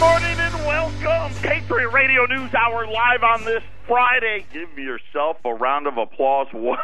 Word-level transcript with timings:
morning 0.00 0.40
and 0.40 0.54
welcome. 0.64 1.30
Patriot 1.42 1.90
Radio 1.90 2.24
News 2.24 2.54
Hour 2.54 2.86
live 2.86 3.22
on 3.22 3.44
this 3.44 3.62
Friday. 3.86 4.46
Give 4.50 4.78
yourself 4.78 5.36
a 5.44 5.52
round 5.52 5.86
of 5.86 5.98
applause. 5.98 6.46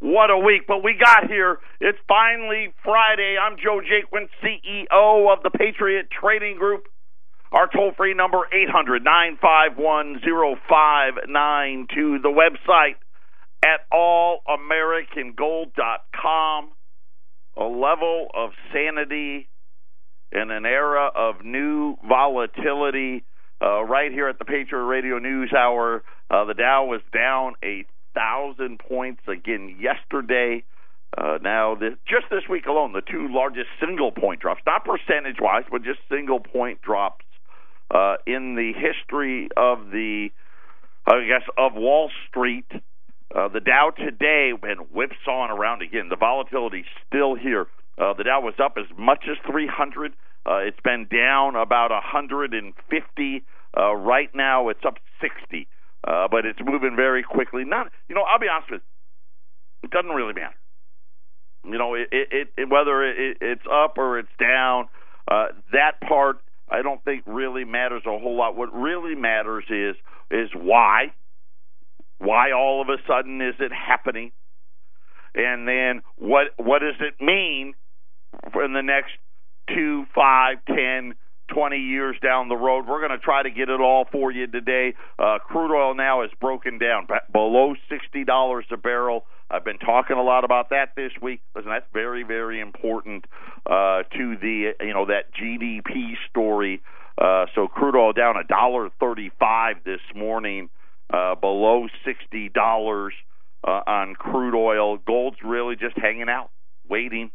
What, 0.00 0.30
a 0.30 0.38
week. 0.38 0.68
But 0.68 0.84
we 0.84 0.94
got 0.94 1.28
here. 1.28 1.58
It's 1.80 1.98
finally 2.06 2.72
Friday. 2.84 3.36
I'm 3.36 3.56
Joe 3.56 3.80
Jaquin, 3.80 4.28
CEO 4.40 5.32
of 5.32 5.42
the 5.42 5.50
Patriot 5.50 6.08
Trading 6.08 6.56
Group. 6.56 6.86
Our 7.50 7.66
toll 7.66 7.90
free 7.96 8.14
number, 8.14 8.46
800 8.52 9.02
951 9.02 10.20
0592. 10.68 12.20
The 12.22 12.28
website 12.28 12.94
at 13.64 13.90
allamericangold.com. 13.92 16.70
A 17.56 17.64
level 17.64 18.28
of 18.34 18.52
sanity 18.72 19.48
in 20.32 20.50
an 20.50 20.66
era 20.66 21.10
of 21.14 21.44
new 21.44 21.96
volatility. 22.06 23.24
Uh, 23.60 23.82
right 23.82 24.12
here 24.12 24.28
at 24.28 24.38
the 24.38 24.44
Patriot 24.44 24.84
Radio 24.84 25.18
News 25.18 25.52
Hour, 25.52 26.04
uh, 26.30 26.44
the 26.44 26.54
Dow 26.54 26.84
was 26.84 27.00
down 27.12 27.54
a 27.64 27.84
thousand 28.14 28.78
points 28.78 29.22
again 29.26 29.76
yesterday. 29.80 30.62
Uh, 31.16 31.38
now, 31.42 31.74
this, 31.74 31.94
just 32.06 32.26
this 32.30 32.42
week 32.48 32.66
alone, 32.66 32.92
the 32.92 33.00
two 33.00 33.28
largest 33.30 33.68
single 33.80 34.12
point 34.12 34.40
drops, 34.40 34.60
not 34.66 34.84
percentage 34.84 35.36
wise, 35.40 35.64
but 35.70 35.82
just 35.82 35.98
single 36.10 36.38
point 36.38 36.82
drops 36.82 37.24
uh, 37.90 38.16
in 38.26 38.54
the 38.54 38.72
history 38.76 39.48
of 39.56 39.90
the, 39.90 40.28
I 41.06 41.26
guess, 41.26 41.48
of 41.56 41.74
Wall 41.74 42.10
Street. 42.28 42.70
Uh, 43.34 43.48
the 43.48 43.60
Dow 43.60 43.90
today 43.96 44.52
been 44.60 44.78
whipsawing 44.92 45.50
around 45.50 45.82
again. 45.82 46.08
The 46.08 46.16
volatility 46.16 46.84
still 47.06 47.34
here. 47.34 47.66
Uh, 47.98 48.14
the 48.14 48.24
Dow 48.24 48.40
was 48.40 48.54
up 48.62 48.74
as 48.78 48.86
much 48.96 49.24
as 49.28 49.36
300. 49.50 50.12
Uh, 50.46 50.58
it's 50.58 50.80
been 50.84 51.06
down 51.10 51.56
about 51.56 51.90
150. 51.90 53.44
Uh, 53.76 53.94
right 53.94 54.30
now, 54.34 54.68
it's 54.68 54.84
up 54.86 54.94
60, 55.20 55.66
uh, 56.06 56.28
but 56.30 56.46
it's 56.46 56.60
moving 56.64 56.94
very 56.96 57.22
quickly. 57.22 57.64
Not, 57.64 57.90
you 58.08 58.14
know, 58.14 58.22
I'll 58.22 58.38
be 58.38 58.46
honest 58.48 58.70
with 58.70 58.80
you, 58.80 59.88
it 59.88 59.90
doesn't 59.90 60.14
really 60.14 60.32
matter. 60.32 60.54
You 61.64 61.76
know, 61.76 61.94
it, 61.94 62.08
it, 62.12 62.48
it 62.56 62.70
whether 62.70 63.02
it, 63.04 63.38
it's 63.40 63.66
up 63.70 63.98
or 63.98 64.18
it's 64.18 64.28
down, 64.38 64.88
uh, 65.30 65.48
that 65.72 66.00
part 66.00 66.38
I 66.70 66.82
don't 66.82 67.02
think 67.04 67.24
really 67.26 67.64
matters 67.64 68.02
a 68.06 68.18
whole 68.18 68.36
lot. 68.36 68.56
What 68.56 68.72
really 68.72 69.14
matters 69.14 69.64
is 69.68 69.96
is 70.30 70.50
why, 70.54 71.12
why 72.18 72.52
all 72.52 72.80
of 72.82 72.88
a 72.88 72.96
sudden 73.06 73.40
is 73.40 73.54
it 73.58 73.72
happening, 73.72 74.32
and 75.34 75.66
then 75.66 76.02
what 76.16 76.48
what 76.56 76.80
does 76.80 76.96
it 77.00 77.22
mean 77.22 77.74
in 78.64 78.72
the 78.72 78.82
next 78.82 79.12
two, 79.74 80.04
five, 80.14 80.58
ten, 80.66 81.14
twenty 81.48 81.78
years 81.78 82.16
down 82.22 82.48
the 82.48 82.56
road. 82.56 82.86
We're 82.86 83.00
going 83.00 83.18
to 83.18 83.24
try 83.24 83.42
to 83.42 83.50
get 83.50 83.68
it 83.68 83.80
all 83.80 84.06
for 84.10 84.30
you 84.30 84.46
today. 84.46 84.94
Uh, 85.18 85.38
crude 85.38 85.74
oil 85.74 85.94
now 85.94 86.22
is 86.22 86.30
broken 86.40 86.78
down 86.78 87.06
below 87.32 87.74
sixty 87.88 88.24
dollars 88.24 88.66
a 88.70 88.76
barrel. 88.76 89.24
I've 89.50 89.64
been 89.64 89.78
talking 89.78 90.16
a 90.16 90.22
lot 90.22 90.44
about 90.44 90.70
that 90.70 90.90
this 90.94 91.12
week. 91.22 91.40
Listen, 91.56 91.70
that's 91.70 91.86
very, 91.92 92.22
very 92.22 92.60
important 92.60 93.24
uh, 93.66 94.02
to 94.16 94.36
the 94.36 94.72
you 94.80 94.92
know 94.92 95.06
that 95.06 95.32
GDP 95.34 96.14
story. 96.28 96.82
Uh, 97.16 97.46
so 97.54 97.66
crude 97.66 97.96
oil 97.96 98.12
down 98.12 98.36
a 98.36 98.44
dollar 98.44 98.90
thirty-five 99.00 99.76
this 99.84 100.00
morning, 100.14 100.68
uh, 101.12 101.34
below 101.34 101.86
sixty 102.04 102.48
dollars 102.48 103.14
uh, 103.66 103.80
on 103.86 104.14
crude 104.14 104.54
oil. 104.54 104.98
Gold's 104.98 105.38
really 105.42 105.76
just 105.76 105.96
hanging 105.98 106.28
out, 106.28 106.50
waiting. 106.88 107.30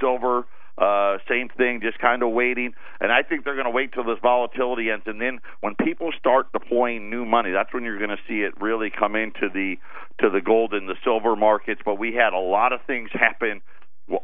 Silver 0.00 0.46
uh, 0.78 1.16
same 1.28 1.48
thing, 1.56 1.80
just 1.82 1.98
kind 1.98 2.22
of 2.22 2.32
waiting. 2.32 2.74
And 3.00 3.10
I 3.10 3.22
think 3.22 3.44
they're 3.44 3.54
going 3.54 3.66
to 3.66 3.70
wait 3.70 3.92
till 3.92 4.04
this 4.04 4.18
volatility 4.20 4.90
ends, 4.90 5.04
and 5.06 5.20
then 5.20 5.40
when 5.60 5.74
people 5.74 6.10
start 6.18 6.52
deploying 6.52 7.08
new 7.08 7.24
money, 7.24 7.50
that's 7.50 7.72
when 7.72 7.82
you're 7.82 7.98
going 7.98 8.10
to 8.10 8.22
see 8.28 8.40
it 8.40 8.60
really 8.60 8.90
come 8.90 9.16
into 9.16 9.48
the 9.52 9.76
to 10.20 10.30
the 10.30 10.40
gold 10.40 10.74
and 10.74 10.88
the 10.88 10.96
silver 11.02 11.34
markets. 11.34 11.80
But 11.84 11.98
we 11.98 12.14
had 12.14 12.34
a 12.34 12.38
lot 12.38 12.72
of 12.72 12.80
things 12.86 13.10
happen. 13.12 13.62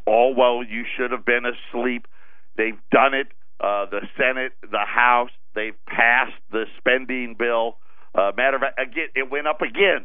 All 0.06 0.34
while 0.34 0.62
you 0.62 0.84
should 0.96 1.10
have 1.10 1.24
been 1.24 1.44
asleep. 1.44 2.06
They've 2.56 2.78
done 2.90 3.14
it. 3.14 3.28
Uh, 3.58 3.86
the 3.86 4.00
Senate, 4.18 4.52
the 4.62 4.84
House, 4.84 5.30
they've 5.54 5.76
passed 5.86 6.36
the 6.50 6.64
spending 6.78 7.36
bill. 7.38 7.78
Uh, 8.14 8.32
matter 8.36 8.56
of 8.56 8.62
fact, 8.62 8.78
again, 8.78 9.08
it 9.14 9.30
went 9.30 9.46
up 9.46 9.62
again 9.62 10.04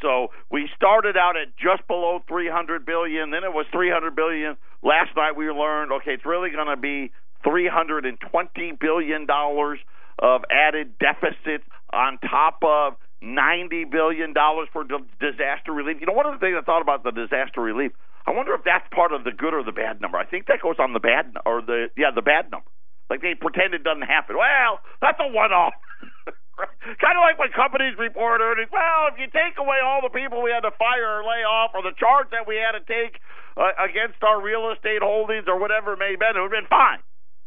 so 0.00 0.28
we 0.50 0.68
started 0.76 1.16
out 1.16 1.36
at 1.36 1.56
just 1.56 1.86
below 1.86 2.20
300 2.28 2.84
billion, 2.84 3.30
then 3.30 3.44
it 3.44 3.52
was 3.52 3.66
300 3.72 4.14
billion. 4.14 4.56
Last 4.82 5.16
night 5.16 5.36
we 5.36 5.48
learned, 5.50 5.92
okay, 5.92 6.12
it's 6.12 6.26
really 6.26 6.50
going 6.50 6.68
to 6.68 6.76
be 6.76 7.12
320 7.44 8.72
billion 8.80 9.26
dollars 9.26 9.78
of 10.18 10.42
added 10.50 10.98
deficit 10.98 11.62
on 11.92 12.18
top 12.18 12.58
of 12.62 12.94
90 13.20 13.84
billion 13.84 14.32
dollars 14.32 14.68
for 14.72 14.84
disaster 14.84 15.72
relief. 15.72 15.98
You 16.00 16.06
know, 16.06 16.12
one 16.12 16.26
of 16.26 16.32
the 16.32 16.38
things 16.38 16.56
I 16.58 16.64
thought 16.64 16.82
about 16.82 17.04
the 17.04 17.10
disaster 17.10 17.60
relief, 17.60 17.92
I 18.26 18.30
wonder 18.32 18.54
if 18.54 18.64
that's 18.64 18.86
part 18.94 19.12
of 19.12 19.24
the 19.24 19.32
good 19.32 19.54
or 19.54 19.62
the 19.64 19.72
bad 19.72 20.00
number. 20.00 20.18
I 20.18 20.24
think 20.24 20.46
that 20.46 20.60
goes 20.62 20.76
on 20.78 20.92
the 20.92 21.00
bad 21.00 21.32
or 21.44 21.62
the 21.62 21.88
yeah, 21.96 22.10
the 22.14 22.22
bad 22.22 22.50
number. 22.50 22.68
Like 23.10 23.20
they 23.20 23.34
pretend 23.34 23.74
it 23.74 23.84
doesn't 23.84 24.08
happen. 24.08 24.36
Well, 24.36 24.80
that's 25.00 25.18
a 25.20 25.28
one-off. 25.28 25.74
kind 27.02 27.16
of 27.18 27.22
like 27.22 27.38
when 27.38 27.50
companies 27.50 27.94
report 27.98 28.40
earnings. 28.40 28.70
Well, 28.72 29.10
if 29.12 29.18
you 29.18 29.26
take 29.26 29.58
away 29.58 29.78
all 29.84 30.00
the 30.02 30.12
people 30.12 30.42
we 30.42 30.50
had 30.50 30.62
to 30.62 30.74
fire 30.78 31.20
or 31.20 31.22
lay 31.22 31.42
off, 31.42 31.72
or 31.74 31.82
the 31.82 31.96
charge 31.98 32.30
that 32.30 32.46
we 32.46 32.56
had 32.56 32.78
to 32.78 32.84
take 32.86 33.20
uh, 33.56 33.74
against 33.82 34.22
our 34.22 34.40
real 34.40 34.70
estate 34.72 35.02
holdings, 35.02 35.46
or 35.48 35.58
whatever 35.58 35.94
it 35.94 35.98
may 35.98 36.14
have 36.14 36.20
been, 36.20 36.36
it 36.36 36.40
would 36.40 36.52
have 36.52 36.62
been 36.62 36.70
fine. 36.70 37.00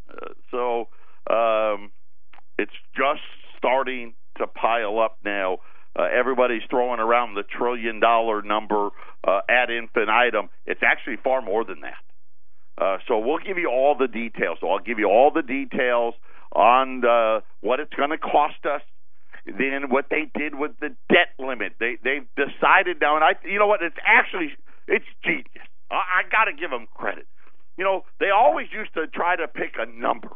Uh, 0.10 0.34
so 0.52 0.64
um, 1.32 1.92
it's 2.58 2.76
just 2.96 3.24
starting 3.58 4.14
to 4.38 4.48
pile 4.48 5.00
up 5.00 5.18
now. 5.24 5.60
Uh, 5.98 6.04
everybody's 6.14 6.62
throwing 6.70 7.00
around 7.00 7.34
the 7.34 7.44
trillion 7.44 8.00
dollar 8.00 8.42
number 8.42 8.90
uh, 9.28 9.40
ad 9.50 9.72
infinitum. 9.72 10.50
It's 10.66 10.82
actually 10.84 11.18
far 11.24 11.42
more 11.42 11.66
than 11.66 11.82
that. 11.82 12.04
Uh, 12.78 12.98
so 13.08 13.18
we'll 13.18 13.40
give 13.40 13.58
you 13.58 13.70
all 13.70 13.96
the 13.98 14.08
details. 14.08 14.60
So 14.62 14.70
I'll 14.70 14.84
give 14.84 15.00
you 15.00 15.08
all 15.08 15.32
the 15.34 15.42
details 15.42 16.14
on 16.52 17.02
the, 17.02 17.42
what 17.62 17.80
it's 17.80 17.94
going 17.96 18.12
to 18.12 18.20
cost 18.20 18.64
us 18.66 18.82
than 19.48 19.90
what 19.90 20.06
they 20.10 20.30
did 20.38 20.56
with 20.56 20.72
the 20.80 20.90
debt 21.10 21.32
limit. 21.40 21.74
They 21.80 21.98
they've 22.04 22.28
decided 22.36 23.00
now, 23.02 23.16
and 23.16 23.24
I 23.24 23.32
you 23.44 23.60
know 23.60 23.68
what? 23.68 23.82
It's 23.82 23.98
actually 24.06 24.52
it's 24.88 25.06
genius. 25.24 25.68
I, 25.90 25.96
I 25.96 26.30
got 26.30 26.46
to 26.46 26.54
give 26.54 26.70
them 26.70 26.88
credit. 26.94 27.28
You 27.78 27.84
know, 27.84 28.04
they 28.20 28.30
always 28.30 28.68
used 28.72 28.94
to 28.96 29.08
try 29.08 29.36
to 29.36 29.48
pick 29.48 29.76
a 29.78 29.86
number, 29.86 30.32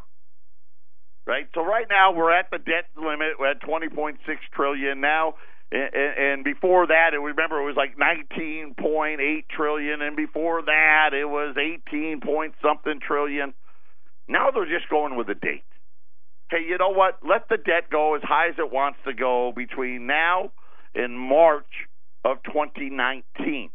right? 1.26 1.48
So 1.54 1.64
right 1.64 1.86
now 1.90 2.12
we're 2.12 2.32
at 2.32 2.50
the 2.50 2.58
debt 2.58 2.86
limit. 2.96 3.34
We're 3.38 3.50
at 3.50 3.62
20.6 3.62 4.18
trillion 4.54 5.00
now. 5.00 5.34
And, 5.72 6.44
before 6.44 6.86
that, 6.88 7.12
remember 7.18 7.58
it 7.62 7.64
was 7.64 7.76
like 7.76 7.96
19.8 7.96 9.44
trillion, 9.48 10.02
and 10.02 10.14
before 10.14 10.60
that 10.60 11.14
it 11.14 11.24
was 11.24 11.56
18 11.56 12.20
point 12.20 12.54
something 12.60 13.00
trillion. 13.00 13.54
Now 14.28 14.50
they're 14.50 14.66
just 14.66 14.90
going 14.90 15.16
with 15.16 15.30
a 15.30 15.34
date 15.34 15.64
hey, 16.52 16.64
you 16.68 16.76
know 16.78 16.90
what? 16.90 17.18
Let 17.26 17.48
the 17.48 17.56
debt 17.56 17.90
go 17.90 18.14
as 18.14 18.22
high 18.22 18.48
as 18.48 18.54
it 18.58 18.70
wants 18.70 18.98
to 19.06 19.14
go 19.14 19.52
between 19.56 20.06
now 20.06 20.52
and 20.94 21.18
March 21.18 21.88
of 22.24 22.36
2019. 22.44 23.70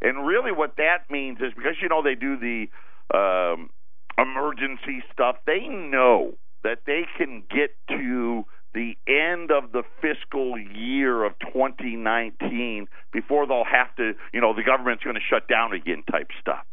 And 0.00 0.26
really, 0.26 0.50
what 0.50 0.76
that 0.78 1.10
means 1.10 1.38
is 1.40 1.52
because 1.54 1.76
you 1.80 1.88
know 1.88 2.02
they 2.02 2.16
do 2.16 2.36
the 2.36 2.66
um, 3.14 3.68
emergency 4.18 5.04
stuff, 5.12 5.36
they 5.46 5.68
know 5.68 6.32
that 6.64 6.78
they 6.86 7.02
can 7.18 7.44
get 7.50 7.70
to 7.88 8.44
the 8.74 8.96
end 9.06 9.50
of 9.50 9.72
the 9.72 9.82
fiscal 10.00 10.58
year 10.58 11.24
of 11.24 11.34
2019 11.52 12.88
before 13.12 13.46
they'll 13.46 13.64
have 13.64 13.94
to, 13.96 14.12
you 14.32 14.40
know, 14.40 14.54
the 14.54 14.62
government's 14.62 15.04
going 15.04 15.14
to 15.14 15.20
shut 15.28 15.46
down 15.46 15.74
again 15.74 16.02
type 16.10 16.28
stuff. 16.40 16.64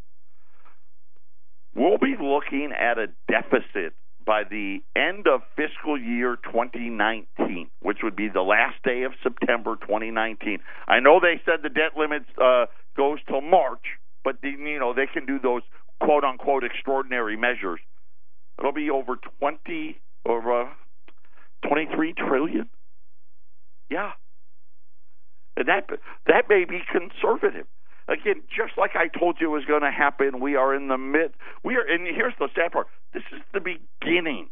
We'll 1.74 1.98
be 1.98 2.16
looking 2.18 2.72
at 2.72 2.98
a 2.98 3.08
deficit 3.28 3.92
by 4.24 4.44
the 4.44 4.78
end 4.94 5.26
of 5.26 5.40
fiscal 5.56 5.98
year 5.98 6.36
2019, 6.44 7.70
which 7.80 7.98
would 8.02 8.16
be 8.16 8.28
the 8.28 8.42
last 8.42 8.82
day 8.84 9.02
of 9.02 9.12
September 9.22 9.76
2019. 9.80 10.58
I 10.88 11.00
know 11.00 11.20
they 11.20 11.40
said 11.44 11.60
the 11.62 11.68
debt 11.68 11.96
limit 11.96 12.22
uh, 12.40 12.66
goes 12.96 13.18
till 13.28 13.40
March, 13.40 13.84
but 14.24 14.40
the, 14.42 14.50
you 14.50 14.78
know 14.78 14.92
they 14.92 15.06
can 15.06 15.26
do 15.26 15.38
those 15.38 15.62
quote 16.00 16.24
unquote 16.24 16.64
extraordinary 16.64 17.36
measures. 17.36 17.80
It'll 18.58 18.72
be 18.72 18.90
over 18.90 19.18
20 19.38 20.00
over 20.26 20.62
uh, 20.62 20.68
23 21.68 22.14
trillion. 22.14 22.68
Yeah, 23.90 24.12
and 25.56 25.68
that 25.68 25.88
that 26.26 26.44
may 26.48 26.64
be 26.64 26.80
conservative. 26.90 27.66
Again, 28.10 28.42
just 28.50 28.76
like 28.76 28.96
I 28.96 29.06
told 29.06 29.36
you 29.40 29.50
was 29.50 29.64
going 29.64 29.82
to 29.82 29.90
happen, 29.90 30.40
we 30.40 30.56
are 30.56 30.74
in 30.74 30.88
the 30.88 30.98
mid. 30.98 31.30
We 31.62 31.76
are, 31.76 31.86
and 31.86 32.06
here's 32.06 32.34
the 32.40 32.48
sad 32.56 32.72
part: 32.72 32.88
this 33.14 33.22
is 33.32 33.40
the 33.54 33.60
beginning 33.60 34.48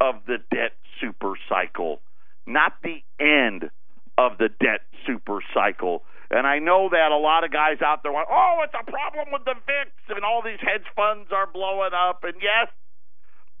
of 0.00 0.16
the 0.26 0.38
debt 0.50 0.72
super 1.00 1.34
cycle, 1.48 2.00
not 2.44 2.74
the 2.82 3.04
end 3.20 3.70
of 4.18 4.38
the 4.38 4.48
debt 4.48 4.82
super 5.06 5.38
cycle. 5.54 6.02
And 6.28 6.44
I 6.44 6.58
know 6.58 6.88
that 6.90 7.12
a 7.12 7.16
lot 7.16 7.44
of 7.44 7.52
guys 7.52 7.78
out 7.86 8.02
there 8.02 8.10
want, 8.10 8.26
oh, 8.28 8.58
it's 8.64 8.74
a 8.74 8.82
problem 8.90 9.28
with 9.30 9.44
the 9.44 9.54
VIX, 9.54 9.90
and 10.08 10.24
all 10.24 10.42
these 10.42 10.58
hedge 10.58 10.86
funds 10.96 11.30
are 11.30 11.46
blowing 11.46 11.94
up. 11.94 12.24
And 12.24 12.34
yes, 12.42 12.66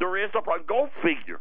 there 0.00 0.18
is 0.18 0.30
a 0.36 0.42
problem. 0.42 0.66
Go 0.66 0.90
figure 0.98 1.38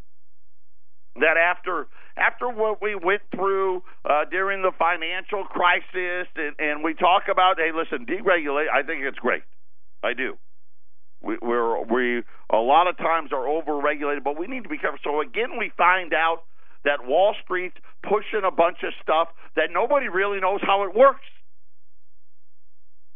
that 1.17 1.37
after 1.37 1.87
after 2.17 2.49
what 2.49 2.81
we 2.81 2.95
went 2.95 3.21
through 3.33 3.83
uh, 4.05 4.25
during 4.31 4.61
the 4.61 4.71
financial 4.77 5.43
crisis, 5.43 6.27
and, 6.35 6.55
and 6.59 6.83
we 6.83 6.93
talk 6.93 7.23
about, 7.29 7.57
hey, 7.57 7.71
listen, 7.75 8.05
deregulate. 8.05 8.67
I 8.73 8.83
think 8.83 9.03
it's 9.03 9.19
great. 9.19 9.43
I 10.03 10.13
do. 10.13 10.37
We, 11.21 11.37
we're 11.41 11.83
we 11.83 12.23
a 12.51 12.57
lot 12.57 12.87
of 12.87 12.97
times 12.97 13.31
are 13.31 13.45
overregulated, 13.45 14.23
but 14.23 14.37
we 14.37 14.47
need 14.47 14.63
to 14.63 14.69
be 14.69 14.77
careful. 14.77 14.99
So 15.03 15.21
again, 15.21 15.57
we 15.57 15.71
find 15.77 16.13
out 16.13 16.43
that 16.83 17.05
Wall 17.05 17.35
Street's 17.43 17.77
pushing 18.03 18.45
a 18.45 18.51
bunch 18.51 18.77
of 18.83 18.93
stuff 19.01 19.29
that 19.55 19.69
nobody 19.71 20.07
really 20.07 20.39
knows 20.39 20.59
how 20.61 20.83
it 20.83 20.95
works. 20.95 21.25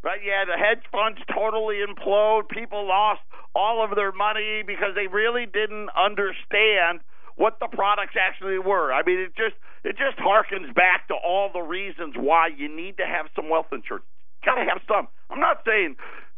Right? 0.02 0.22
Yeah, 0.24 0.46
the 0.46 0.58
hedge 0.58 0.84
funds 0.92 1.20
totally 1.28 1.84
implode. 1.84 2.48
People 2.50 2.88
lost 2.88 3.20
all 3.54 3.84
of 3.84 3.96
their 3.96 4.14
money 4.14 4.64
because 4.66 4.96
they 4.96 5.08
really 5.08 5.46
didn't 5.46 5.90
understand 5.92 7.02
what 7.40 7.56
the 7.64 7.72
products 7.72 8.20
actually 8.20 8.60
were. 8.60 8.92
I 8.92 9.02
mean, 9.02 9.18
it 9.20 9.32
just 9.36 9.56
it 9.86 9.96
just 9.96 10.20
harkens 10.20 10.76
back 10.76 11.08
to 11.08 11.16
all 11.16 11.50
the 11.52 11.62
reasons 11.62 12.16
why 12.18 12.50
you 12.52 12.68
need 12.68 12.98
to 12.98 13.08
have 13.08 13.28
some 13.34 13.50
wealth 13.50 13.72
insurance. 13.72 14.06
Got 14.44 14.56
to 14.56 14.68
have 14.68 14.84
some. 14.88 15.08
I'm 15.32 15.40
not 15.40 15.64
saying 15.66 15.96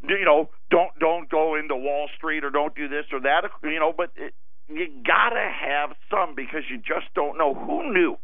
you 0.08 0.24
know 0.24 0.48
don't 0.70 0.96
don't 1.00 1.28
go 1.28 1.56
into 1.56 1.74
Wall 1.74 2.08
Street 2.16 2.44
or 2.44 2.50
don't 2.50 2.74
do 2.74 2.88
this 2.88 3.06
or 3.12 3.20
that. 3.20 3.42
You 3.64 3.80
know, 3.80 3.92
but 3.94 4.12
it, 4.14 4.32
you 4.68 4.86
got 5.04 5.30
to 5.30 5.42
have 5.42 5.90
some 6.08 6.36
because 6.36 6.62
you 6.70 6.78
just 6.78 7.12
don't 7.16 7.36
know 7.36 7.52
who 7.52 7.92
knew. 7.92 8.16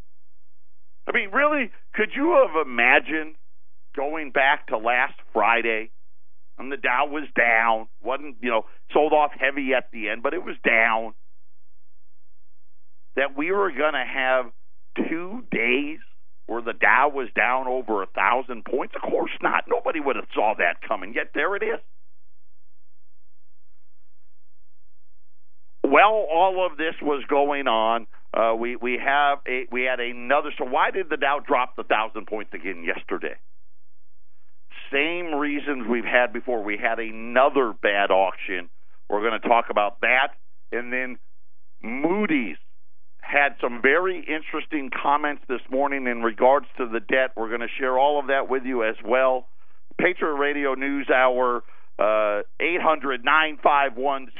I 1.08 1.12
mean, 1.12 1.30
really, 1.32 1.72
could 1.94 2.10
you 2.14 2.38
have 2.46 2.64
imagined 2.64 3.34
going 3.96 4.30
back 4.30 4.68
to 4.68 4.78
last 4.78 5.14
Friday? 5.32 5.90
And 6.58 6.70
the 6.70 6.76
Dow 6.76 7.06
was 7.06 7.24
down, 7.36 7.88
wasn't 8.02 8.36
you 8.40 8.50
know 8.50 8.66
sold 8.92 9.12
off 9.12 9.32
heavy 9.36 9.74
at 9.76 9.90
the 9.90 10.10
end, 10.10 10.22
but 10.22 10.32
it 10.32 10.44
was 10.44 10.54
down 10.64 11.14
that 13.18 13.36
we 13.36 13.50
were 13.50 13.72
going 13.72 13.94
to 13.94 14.04
have 14.06 14.46
two 15.08 15.42
days 15.50 15.98
where 16.46 16.62
the 16.62 16.72
Dow 16.72 17.10
was 17.12 17.28
down 17.34 17.66
over 17.66 18.02
a 18.02 18.06
thousand 18.06 18.64
points? 18.64 18.94
Of 18.94 19.02
course 19.02 19.32
not. 19.42 19.64
Nobody 19.68 19.98
would 20.00 20.16
have 20.16 20.26
saw 20.32 20.54
that 20.58 20.80
coming. 20.86 21.12
Yet 21.14 21.32
there 21.34 21.56
it 21.56 21.64
is. 21.64 21.80
Well, 25.82 26.26
all 26.30 26.64
of 26.70 26.78
this 26.78 26.94
was 27.02 27.24
going 27.28 27.66
on. 27.66 28.06
Uh, 28.32 28.54
we 28.54 28.76
we 28.76 29.00
have 29.04 29.38
a 29.48 29.66
we 29.72 29.82
had 29.82 30.00
another. 30.00 30.50
So 30.56 30.64
why 30.64 30.90
did 30.90 31.08
the 31.10 31.16
Dow 31.16 31.40
drop 31.44 31.76
the 31.76 31.82
thousand 31.82 32.26
points 32.26 32.52
again 32.54 32.84
yesterday? 32.84 33.34
Same 34.92 35.34
reasons 35.34 35.86
we've 35.90 36.04
had 36.04 36.32
before. 36.32 36.62
We 36.62 36.78
had 36.78 36.98
another 36.98 37.74
bad 37.82 38.10
auction. 38.10 38.68
We're 39.08 39.22
going 39.22 39.40
to 39.40 39.48
talk 39.48 39.66
about 39.70 40.02
that, 40.02 40.28
and 40.70 40.92
then 40.92 41.18
Moody's 41.82 42.58
had 43.28 43.56
some 43.60 43.80
very 43.82 44.20
interesting 44.20 44.90
comments 44.90 45.42
this 45.48 45.60
morning 45.70 46.06
in 46.06 46.22
regards 46.22 46.64
to 46.78 46.86
the 46.88 46.98
debt. 46.98 47.32
We're 47.36 47.48
going 47.48 47.60
to 47.60 47.68
share 47.78 47.98
all 47.98 48.18
of 48.18 48.28
that 48.28 48.48
with 48.48 48.64
you 48.64 48.84
as 48.84 48.96
well. 49.04 49.46
Patriot 49.98 50.32
Radio 50.32 50.72
News 50.72 51.10
Hour, 51.10 51.62
uh, 51.98 52.40
800 52.58 53.26
951 53.26 54.30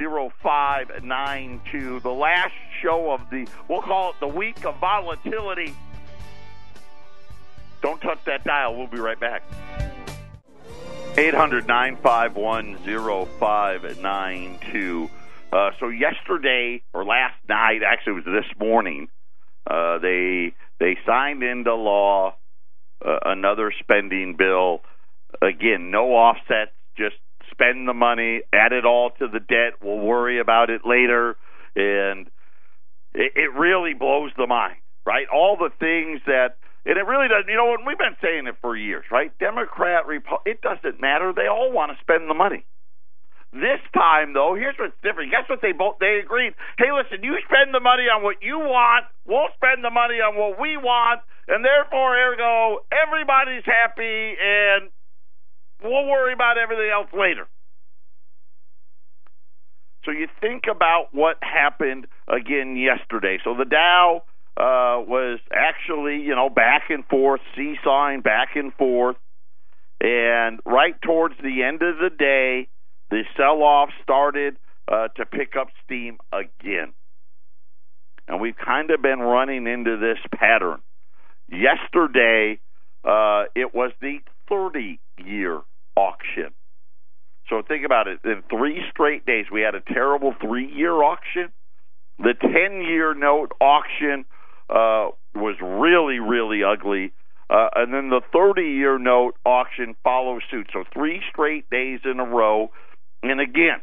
0592. 0.43 2.01
The 2.01 2.09
last 2.09 2.55
show 2.81 3.11
of 3.11 3.21
the, 3.31 3.47
we'll 3.69 3.83
call 3.83 4.13
it 4.13 4.17
the 4.21 4.29
week 4.29 4.65
of 4.65 4.79
volatility. 4.79 5.75
Don't 7.83 8.01
touch 8.01 8.25
that 8.25 8.43
dial. 8.45 8.75
We'll 8.75 8.87
be 8.87 9.01
right 9.01 9.21
back. 9.21 9.43
800 11.19 11.67
951 11.67 12.79
0592. 13.39 15.11
Uh, 15.53 15.71
so 15.81 15.89
yesterday 15.89 16.83
or 16.93 17.05
last 17.05 17.37
night, 17.49 17.81
actually 17.87 18.13
it 18.13 18.27
was 18.27 18.43
this 18.43 18.59
morning, 18.61 19.09
uh, 19.69 19.99
they 19.99 20.53
they 20.79 20.97
signed 21.07 21.43
into 21.43 21.75
law 21.75 22.35
uh, 23.05 23.19
another 23.25 23.73
spending 23.81 24.37
bill. 24.37 24.81
Again, 25.43 25.91
no 25.91 26.11
offsets, 26.13 26.73
just 26.97 27.17
spend 27.51 27.89
the 27.89 27.95
money, 27.95 28.43
add 28.53 28.73
it 28.73 28.85
all 28.85 29.11
to 29.19 29.29
the 29.29 29.41
debt. 29.41 29.75
We'll 29.83 29.99
worry 29.99 30.39
about 30.39 30.71
it 30.71 30.83
later, 30.85 31.37
and 31.75 32.29
it, 33.15 33.33
it 33.35 33.53
really 33.55 33.95
blows 33.95 34.31
the 34.37 34.47
mind, 34.47 34.77
right? 35.07 35.27
All 35.33 35.57
the 35.57 35.71
things 35.79 36.21
that. 36.27 36.57
And 36.87 36.97
it 36.97 37.05
really 37.05 37.29
doesn't, 37.29 37.51
You 37.51 37.57
know, 37.57 37.75
and 37.75 37.85
we've 37.87 37.99
been 37.99 38.17
saying 38.23 38.47
it 38.47 38.55
for 38.63 38.75
years, 38.75 39.05
right? 39.11 39.37
Democrat, 39.39 40.07
Republican, 40.07 40.53
it 40.53 40.63
doesn't 40.63 40.99
matter. 41.01 41.35
They 41.37 41.47
all 41.47 41.71
want 41.71 41.93
to 41.93 41.99
spend 42.01 42.31
the 42.31 42.35
money. 42.35 42.65
This 43.53 43.81
time, 43.95 44.35
though, 44.35 44.55
here's 44.55 44.77
what's 44.79 44.97
different. 45.03 45.33
Guess 45.33 45.49
what 45.49 45.61
they 45.63 45.73
both 45.73 45.97
they 46.01 46.21
agreed? 46.23 46.53
Hey, 46.77 46.93
listen, 46.93 47.25
you 47.25 47.33
spend 47.49 47.73
the 47.73 47.81
money 47.81 48.05
on 48.05 48.23
what 48.23 48.43
you 48.43 48.59
want. 48.59 49.07
We'll 49.25 49.49
spend 49.57 49.83
the 49.83 49.91
money 49.91 50.21
on 50.21 50.37
what 50.37 50.61
we 50.61 50.77
want, 50.77 51.21
and 51.49 51.65
therefore, 51.65 52.13
ergo, 52.13 52.85
everybody's 52.93 53.65
happy, 53.65 54.37
and 54.37 54.91
we'll 55.83 56.05
worry 56.07 56.35
about 56.35 56.59
everything 56.59 56.91
else 56.93 57.09
later. 57.17 57.49
So 60.05 60.11
you 60.11 60.29
think 60.41 60.65
about 60.71 61.09
what 61.13 61.37
happened 61.41 62.07
again 62.29 62.77
yesterday. 62.77 63.39
So 63.45 63.55
the 63.57 63.65
Dow 63.65 64.23
uh, 64.59 65.01
was 65.09 65.39
actually, 65.53 66.21
you 66.21 66.35
know, 66.35 66.51
back 66.51 66.85
and 66.91 67.05
forth, 67.07 67.41
seesawing 67.57 68.21
back 68.21 68.57
and 68.57 68.75
forth, 68.75 69.17
and 70.01 70.61
right 70.67 71.01
towards 71.01 71.35
the 71.43 71.63
end 71.63 71.81
of 71.83 71.97
the 71.97 72.11
day 72.11 72.69
the 73.11 73.23
sell 73.37 73.63
off 73.63 73.91
started 74.03 74.57
uh, 74.91 75.09
to 75.17 75.25
pick 75.27 75.55
up 75.59 75.69
steam 75.85 76.19
again. 76.33 76.93
And 78.27 78.41
we've 78.41 78.57
kind 78.57 78.91
of 78.91 79.01
been 79.01 79.21
running 79.21 79.67
into 79.67 79.97
this 79.97 80.19
pattern. 80.39 80.81
Yesterday, 81.51 82.61
uh, 83.05 83.45
it 83.55 83.75
was 83.75 83.93
the 84.01 84.19
30 84.49 85.01
year 85.25 85.61
auction. 85.97 86.53
So 87.49 87.63
think 87.67 87.87
about 87.87 88.09
it. 88.09 88.21
In 88.25 88.43
three 88.51 88.83
straight 88.91 89.25
days, 89.25 89.47
we 89.51 89.63
had 89.63 89.75
a 89.75 89.81
terrible 89.81 90.35
three 90.41 90.71
year 90.71 90.93
auction. 91.03 91.49
The 92.19 92.35
10 92.35 92.83
year 92.83 93.15
note 93.15 93.53
auction 93.61 94.27
uh, 94.69 95.09
was 95.35 95.57
really, 95.63 96.19
really 96.19 96.63
ugly. 96.63 97.13
Uh, 97.49 97.69
and 97.77 97.95
then 97.95 98.11
the 98.11 98.21
30 98.33 98.63
year 98.63 98.99
note 98.99 99.37
auction 99.47 99.97
follows 100.05 100.43
suit. 100.51 100.69
So 100.73 100.85
three 100.93 101.23
straight 101.31 101.71
days 101.71 102.01
in 102.05 102.21
a 102.21 102.25
row 102.25 102.71
and 103.23 103.41
again, 103.41 103.81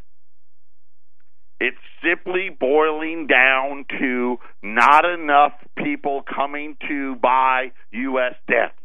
it's 1.60 1.78
simply 2.04 2.50
boiling 2.50 3.28
down 3.28 3.86
to 4.00 4.40
not 4.62 5.06
enough 5.06 5.54
people 5.78 6.24
coming 6.24 6.76
to 6.88 7.16
buy 7.16 7.72
U.S. 7.92 8.36
debt. 8.48 8.76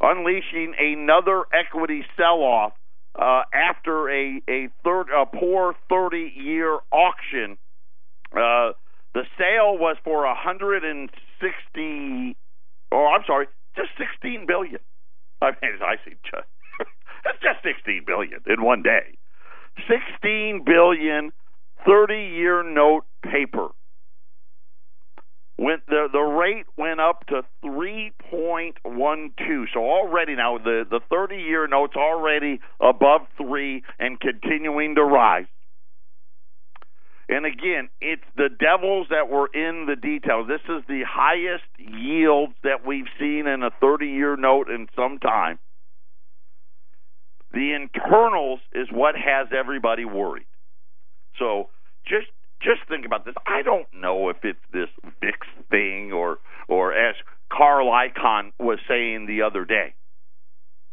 Unleashing 0.00 0.74
another 0.78 1.44
equity 1.52 2.06
sell 2.16 2.40
off 2.40 2.72
uh, 3.18 3.42
after 3.52 4.08
a, 4.08 4.40
a, 4.48 4.68
third, 4.82 5.08
a 5.10 5.26
poor 5.26 5.74
30 5.90 6.32
year 6.36 6.78
auction. 6.90 7.58
Uh, 8.32 8.72
the 9.12 9.24
sale 9.36 9.76
was 9.76 9.96
for 10.04 10.24
160, 10.24 12.36
or 12.90 13.08
I'm 13.08 13.24
sorry, 13.26 13.48
just 13.76 13.90
16 13.98 14.46
billion. 14.46 14.78
I 15.42 15.50
mean, 15.50 15.76
I 15.82 15.96
see 16.04 16.14
just 16.24 16.46
that's 17.24 17.38
just 17.42 17.62
16 17.62 18.04
billion 18.06 18.40
in 18.46 18.62
one 18.62 18.82
day. 18.82 19.18
16 19.88 20.64
billion 20.64 21.32
30-year 21.86 22.62
note 22.62 23.04
paper. 23.22 23.68
Went 25.58 25.84
the 25.86 26.08
the 26.10 26.20
rate 26.20 26.64
went 26.78 27.00
up 27.00 27.26
to 27.26 27.42
3.12. 27.62 29.66
So 29.74 29.80
already 29.80 30.34
now 30.34 30.56
the 30.56 30.84
the 30.88 31.00
30-year 31.12 31.68
notes 31.68 31.96
already 31.96 32.60
above 32.80 33.22
3 33.36 33.82
and 33.98 34.18
continuing 34.18 34.94
to 34.94 35.04
rise. 35.04 35.44
And 37.28 37.46
again, 37.46 37.90
it's 38.00 38.24
the 38.36 38.48
devils 38.48 39.06
that 39.10 39.28
were 39.28 39.48
in 39.54 39.86
the 39.86 39.94
details. 39.94 40.48
This 40.48 40.62
is 40.68 40.82
the 40.88 41.04
highest 41.08 41.62
yields 41.78 42.54
that 42.64 42.84
we've 42.84 43.06
seen 43.20 43.46
in 43.46 43.62
a 43.62 43.70
30 43.80 44.06
year 44.06 44.36
note 44.36 44.68
in 44.68 44.88
some 44.96 45.18
time. 45.18 45.60
The 47.52 47.74
internals 47.74 48.60
is 48.72 48.88
what 48.92 49.14
has 49.16 49.48
everybody 49.56 50.04
worried. 50.04 50.46
So 51.38 51.68
just 52.06 52.28
just 52.62 52.80
think 52.88 53.06
about 53.06 53.24
this. 53.24 53.34
I 53.46 53.62
don't 53.62 53.86
know 53.94 54.28
if 54.28 54.36
it's 54.44 54.60
this 54.72 54.88
VIX 55.20 55.38
thing 55.70 56.12
or 56.12 56.38
or 56.68 56.92
as 56.92 57.16
Carl 57.52 57.88
Icahn 57.90 58.52
was 58.58 58.78
saying 58.88 59.26
the 59.26 59.42
other 59.42 59.64
day. 59.64 59.94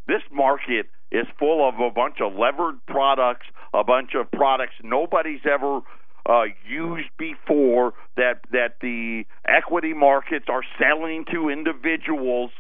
This 0.07 0.21
market 0.31 0.87
is 1.11 1.25
full 1.37 1.67
of 1.67 1.75
a 1.79 1.91
bunch 1.91 2.17
of 2.21 2.33
levered 2.33 2.85
products, 2.87 3.45
a 3.73 3.83
bunch 3.83 4.11
of 4.15 4.31
products 4.31 4.73
nobody's 4.83 5.45
ever 5.49 5.81
uh, 6.27 6.43
used 6.67 7.09
before 7.17 7.93
that 8.15 8.41
that 8.51 8.75
the 8.81 9.23
equity 9.47 9.93
markets 9.93 10.45
are 10.49 10.63
selling 10.79 11.25
to 11.31 11.49
individuals 11.49 12.51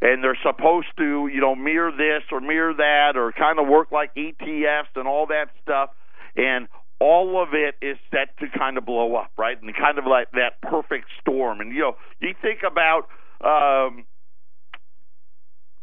and 0.00 0.22
they're 0.22 0.38
supposed 0.42 0.88
to, 0.98 1.28
you 1.28 1.40
know, 1.40 1.54
mirror 1.54 1.90
this 1.90 2.22
or 2.30 2.40
mirror 2.40 2.74
that 2.74 3.12
or 3.16 3.32
kind 3.32 3.58
of 3.58 3.66
work 3.66 3.92
like 3.92 4.14
ETFs 4.14 4.94
and 4.94 5.06
all 5.08 5.26
that 5.26 5.46
stuff. 5.62 5.90
And 6.36 6.68
all 7.00 7.42
of 7.42 7.50
it 7.52 7.74
is 7.84 7.96
set 8.10 8.36
to 8.38 8.58
kind 8.58 8.78
of 8.78 8.86
blow 8.86 9.14
up, 9.16 9.30
right? 9.36 9.60
And 9.60 9.74
kind 9.74 9.98
of 9.98 10.06
like 10.06 10.30
that 10.32 10.60
perfect 10.62 11.06
storm. 11.20 11.60
And 11.60 11.72
you 11.72 11.80
know, 11.80 11.96
you 12.20 12.34
think 12.40 12.60
about 12.66 13.08
um, 13.44 14.04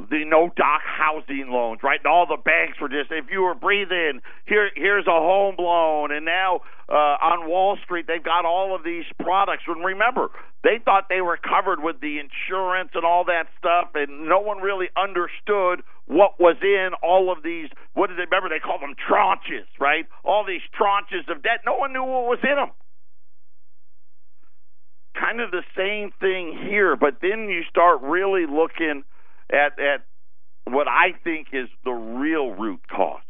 the 0.09 0.25
no 0.25 0.51
doc 0.55 0.81
housing 0.83 1.49
loans, 1.49 1.81
right? 1.83 1.99
And 2.03 2.07
all 2.07 2.25
the 2.25 2.41
banks 2.41 2.79
were 2.79 2.89
just, 2.89 3.11
if 3.11 3.25
you 3.31 3.41
were 3.41 3.55
breathing, 3.55 4.21
here, 4.45 4.69
here's 4.75 5.07
a 5.07 5.11
home 5.11 5.55
loan. 5.57 6.11
And 6.11 6.25
now 6.25 6.61
uh, 6.89 7.17
on 7.21 7.49
Wall 7.49 7.77
Street, 7.83 8.05
they've 8.07 8.23
got 8.23 8.45
all 8.45 8.75
of 8.75 8.83
these 8.83 9.05
products. 9.19 9.63
And 9.67 9.83
remember, 9.83 10.29
they 10.63 10.79
thought 10.83 11.07
they 11.09 11.21
were 11.21 11.37
covered 11.37 11.81
with 11.81 11.99
the 12.01 12.19
insurance 12.19 12.91
and 12.93 13.05
all 13.05 13.25
that 13.25 13.47
stuff, 13.57 13.89
and 13.95 14.27
no 14.27 14.39
one 14.39 14.59
really 14.59 14.89
understood 14.95 15.83
what 16.05 16.39
was 16.39 16.57
in 16.61 16.91
all 17.01 17.31
of 17.31 17.43
these. 17.43 17.69
What 17.93 18.07
did 18.07 18.17
they 18.17 18.25
remember? 18.29 18.49
They 18.49 18.59
called 18.59 18.81
them 18.81 18.95
tranches, 18.95 19.67
right? 19.79 20.05
All 20.23 20.45
these 20.45 20.63
tranches 20.79 21.29
of 21.29 21.43
debt. 21.43 21.61
No 21.65 21.77
one 21.77 21.93
knew 21.93 22.03
what 22.03 22.25
was 22.25 22.39
in 22.43 22.55
them 22.55 22.71
kind 25.13 25.39
of 25.39 25.51
the 25.51 25.63
same 25.77 26.11
thing 26.19 26.57
here, 26.67 26.95
but 26.95 27.17
then 27.21 27.47
you 27.47 27.61
start 27.69 28.01
really 28.01 28.45
looking 28.45 29.03
at 29.53 29.79
at 29.79 30.05
what 30.65 30.87
I 30.87 31.13
think 31.23 31.47
is 31.53 31.69
the 31.85 31.91
real 31.91 32.51
root 32.51 32.81
cause. 32.89 33.21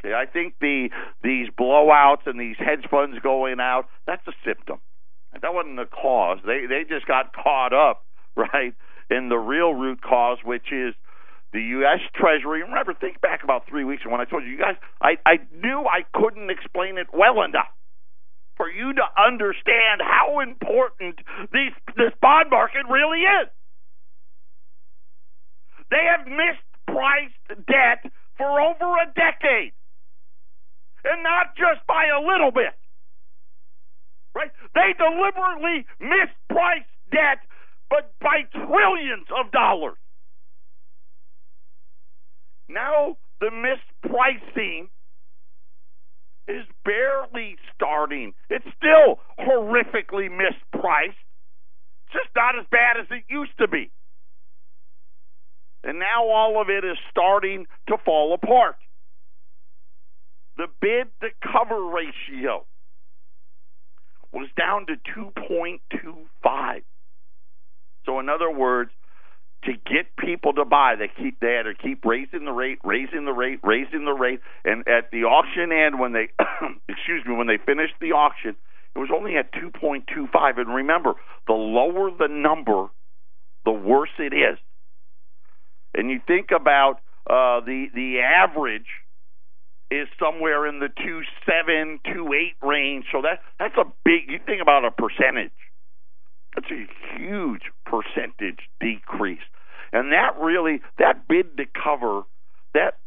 Okay, 0.00 0.14
I 0.14 0.26
think 0.26 0.54
the 0.60 0.88
these 1.22 1.48
blowouts 1.58 2.26
and 2.26 2.38
these 2.38 2.56
hedge 2.58 2.86
funds 2.90 3.18
going 3.22 3.58
out, 3.60 3.88
that's 4.06 4.26
a 4.28 4.32
symptom. 4.44 4.78
That 5.40 5.52
wasn't 5.52 5.76
the 5.76 5.86
cause. 5.86 6.38
They 6.46 6.66
they 6.68 6.84
just 6.88 7.06
got 7.06 7.34
caught 7.34 7.72
up, 7.72 8.04
right, 8.36 8.74
in 9.10 9.28
the 9.28 9.38
real 9.38 9.74
root 9.74 10.00
cause, 10.02 10.38
which 10.44 10.72
is 10.72 10.94
the 11.52 11.62
U.S. 11.78 12.00
Treasury. 12.14 12.62
Remember, 12.62 12.94
think 12.94 13.20
back 13.20 13.42
about 13.44 13.66
three 13.68 13.84
weeks 13.84 14.02
ago 14.02 14.10
when 14.10 14.20
I 14.20 14.24
told 14.24 14.44
you, 14.44 14.50
you 14.50 14.58
guys, 14.58 14.74
I, 15.00 15.16
I 15.24 15.38
knew 15.54 15.86
I 15.86 16.02
couldn't 16.12 16.50
explain 16.50 16.98
it 16.98 17.06
well 17.14 17.42
enough 17.42 17.70
for 18.56 18.68
you 18.68 18.92
to 18.92 19.06
understand 19.16 20.02
how 20.02 20.40
important 20.40 21.18
these, 21.52 21.72
this 21.96 22.12
bond 22.20 22.50
market 22.50 22.82
really 22.90 23.20
is. 23.20 23.48
They 25.94 26.02
have 26.10 26.26
mispriced 26.26 27.66
debt 27.70 28.10
for 28.36 28.60
over 28.60 28.98
a 28.98 29.06
decade. 29.14 29.70
And 31.04 31.22
not 31.22 31.54
just 31.54 31.86
by 31.86 32.06
a 32.06 32.18
little 32.18 32.50
bit. 32.50 32.74
Right? 34.34 34.50
They 34.74 34.90
deliberately 34.98 35.86
mispriced 36.02 36.90
debt, 37.12 37.46
but 37.88 38.10
by 38.20 38.42
trillions 38.50 39.28
of 39.38 39.52
dollars. 39.52 39.94
Now 42.68 43.16
the 43.38 43.50
mispricing 43.54 44.88
is 46.48 46.64
barely 46.84 47.56
starting. 47.72 48.32
It's 48.50 48.66
still 48.76 49.20
horrifically 49.38 50.26
mispriced. 50.26 51.22
It's 52.02 52.14
just 52.14 52.34
not 52.34 52.58
as 52.58 52.66
bad 52.72 52.96
as 52.98 53.06
it 53.10 53.22
used 53.30 53.56
to 53.58 53.68
be. 53.68 53.92
And 55.84 55.98
now 55.98 56.28
all 56.28 56.60
of 56.60 56.70
it 56.70 56.84
is 56.84 56.96
starting 57.10 57.66
to 57.88 57.96
fall 58.04 58.32
apart. 58.34 58.76
The 60.56 60.66
bid 60.80 61.08
to 61.20 61.28
cover 61.42 61.84
ratio 61.84 62.64
was 64.32 64.48
down 64.56 64.86
to 64.86 64.94
2.25. 65.16 66.82
So, 68.06 68.18
in 68.18 68.28
other 68.28 68.50
words, 68.50 68.90
to 69.64 69.72
get 69.72 70.16
people 70.18 70.54
to 70.54 70.64
buy, 70.64 70.94
they 70.98 71.08
keep 71.08 71.40
they 71.40 71.54
had 71.54 71.62
to 71.62 71.74
keep 71.74 72.04
raising 72.04 72.44
the 72.44 72.52
rate, 72.52 72.78
raising 72.84 73.24
the 73.24 73.32
rate, 73.32 73.60
raising 73.62 74.04
the 74.04 74.12
rate, 74.12 74.40
and 74.64 74.86
at 74.86 75.10
the 75.10 75.24
auction 75.24 75.72
end, 75.72 75.98
when 75.98 76.12
they 76.12 76.28
excuse 76.88 77.24
me, 77.26 77.34
when 77.34 77.46
they 77.46 77.58
finished 77.58 77.94
the 78.00 78.12
auction, 78.12 78.56
it 78.94 78.98
was 78.98 79.08
only 79.14 79.36
at 79.36 79.52
2.25. 79.54 80.58
And 80.58 80.74
remember, 80.74 81.14
the 81.46 81.54
lower 81.54 82.10
the 82.10 82.28
number, 82.28 82.88
the 83.64 83.72
worse 83.72 84.10
it 84.18 84.34
is 84.34 84.58
and 85.94 86.10
you 86.10 86.20
think 86.26 86.50
about 86.50 87.00
uh, 87.28 87.60
the 87.60 87.86
the 87.94 88.20
average 88.20 88.86
is 89.90 90.08
somewhere 90.18 90.66
in 90.66 90.80
the 90.80 90.88
two 90.88 91.22
seven 91.46 92.00
two 92.12 92.32
eight 92.32 92.54
range. 92.66 93.06
So 93.12 93.22
that 93.22 93.40
that's 93.58 93.76
a 93.76 93.84
big. 94.04 94.28
You 94.28 94.38
think 94.44 94.60
about 94.60 94.84
a 94.84 94.90
percentage. 94.90 95.52
That's 96.54 96.70
a 96.70 97.18
huge 97.18 97.62
percentage 97.84 98.60
decrease, 98.80 99.44
and 99.92 100.12
that 100.12 100.38
really 100.40 100.80
that 100.98 101.26
bid 101.28 101.56
to 101.56 101.64
cover 101.66 102.22
that 102.74 102.98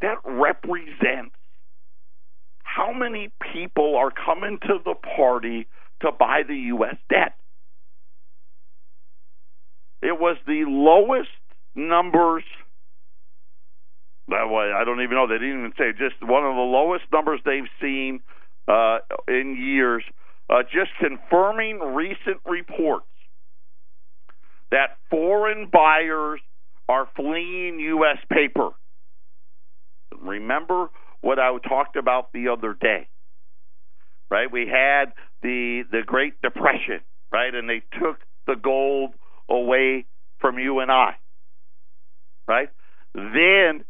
that 0.00 0.18
represents 0.24 1.34
how 2.62 2.92
many 2.92 3.30
people 3.52 3.96
are 3.96 4.10
coming 4.10 4.58
to 4.62 4.78
the 4.84 4.94
party 5.16 5.66
to 6.00 6.10
buy 6.12 6.42
the 6.46 6.56
U.S. 6.56 6.96
debt. 7.08 7.34
It 10.02 10.18
was 10.20 10.36
the 10.46 10.64
lowest 10.66 11.30
numbers. 11.74 12.44
That 14.28 14.48
way, 14.48 14.72
I 14.74 14.84
don't 14.84 15.02
even 15.02 15.16
know. 15.16 15.26
They 15.26 15.34
didn't 15.34 15.58
even 15.58 15.72
say 15.76 15.92
just 15.92 16.22
one 16.22 16.44
of 16.44 16.54
the 16.54 16.62
lowest 16.62 17.04
numbers 17.12 17.40
they've 17.44 17.68
seen 17.80 18.20
uh, 18.66 18.98
in 19.28 19.56
years. 19.58 20.02
Uh, 20.48 20.62
just 20.62 20.90
confirming 21.00 21.78
recent 21.78 22.40
reports 22.46 23.06
that 24.70 24.96
foreign 25.10 25.68
buyers 25.72 26.40
are 26.88 27.08
fleeing 27.16 27.78
U.S. 27.80 28.18
paper. 28.30 28.70
Remember 30.20 30.88
what 31.20 31.38
I 31.38 31.56
talked 31.66 31.96
about 31.96 32.32
the 32.32 32.48
other 32.48 32.74
day, 32.78 33.08
right? 34.30 34.50
We 34.50 34.66
had 34.66 35.12
the 35.42 35.82
the 35.90 36.02
Great 36.04 36.40
Depression, 36.42 37.00
right, 37.32 37.54
and 37.54 37.68
they 37.68 37.82
took 37.98 38.18
the 38.46 38.56
gold 38.56 39.14
away 39.48 40.06
from 40.40 40.58
you 40.58 40.80
and 40.80 40.90
I 40.90 41.16
right? 42.46 42.68
Then 43.14 43.84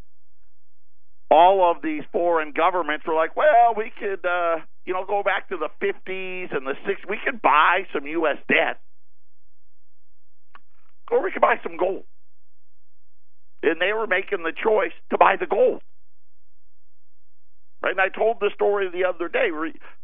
all 1.30 1.70
of 1.70 1.82
these 1.82 2.02
foreign 2.12 2.52
governments 2.52 3.04
were 3.06 3.14
like, 3.14 3.36
well, 3.36 3.74
we 3.76 3.90
could, 3.98 4.24
uh, 4.24 4.56
you 4.84 4.92
know, 4.92 5.04
go 5.06 5.22
back 5.22 5.48
to 5.48 5.56
the 5.56 5.68
50s 5.84 6.54
and 6.54 6.66
the 6.66 6.74
60s. 6.86 7.08
We 7.08 7.18
could 7.24 7.40
buy 7.40 7.86
some 7.92 8.06
U.S. 8.06 8.36
debt, 8.48 8.78
or 11.10 11.22
we 11.22 11.32
could 11.32 11.42
buy 11.42 11.56
some 11.62 11.76
gold. 11.76 12.04
And 13.62 13.80
they 13.80 13.92
were 13.92 14.06
making 14.06 14.42
the 14.42 14.52
choice 14.52 14.92
to 15.10 15.18
buy 15.18 15.36
the 15.40 15.46
gold. 15.46 15.80
Right? 17.82 17.92
And 17.92 18.00
I 18.00 18.08
told 18.08 18.40
the 18.40 18.50
story 18.54 18.88
the 18.90 19.04
other 19.08 19.28
day. 19.28 19.48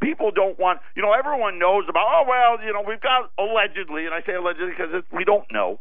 People 0.02 0.32
don't 0.34 0.58
want, 0.58 0.80
you 0.96 1.02
know, 1.02 1.12
everyone 1.12 1.58
knows 1.58 1.84
about, 1.88 2.04
oh, 2.08 2.24
well, 2.26 2.64
you 2.64 2.72
know, 2.72 2.82
we've 2.86 3.00
got 3.00 3.30
allegedly, 3.38 4.06
and 4.06 4.14
I 4.14 4.20
say 4.26 4.34
allegedly 4.34 4.72
because 4.76 5.04
we 5.12 5.24
don't 5.24 5.46
know 5.52 5.80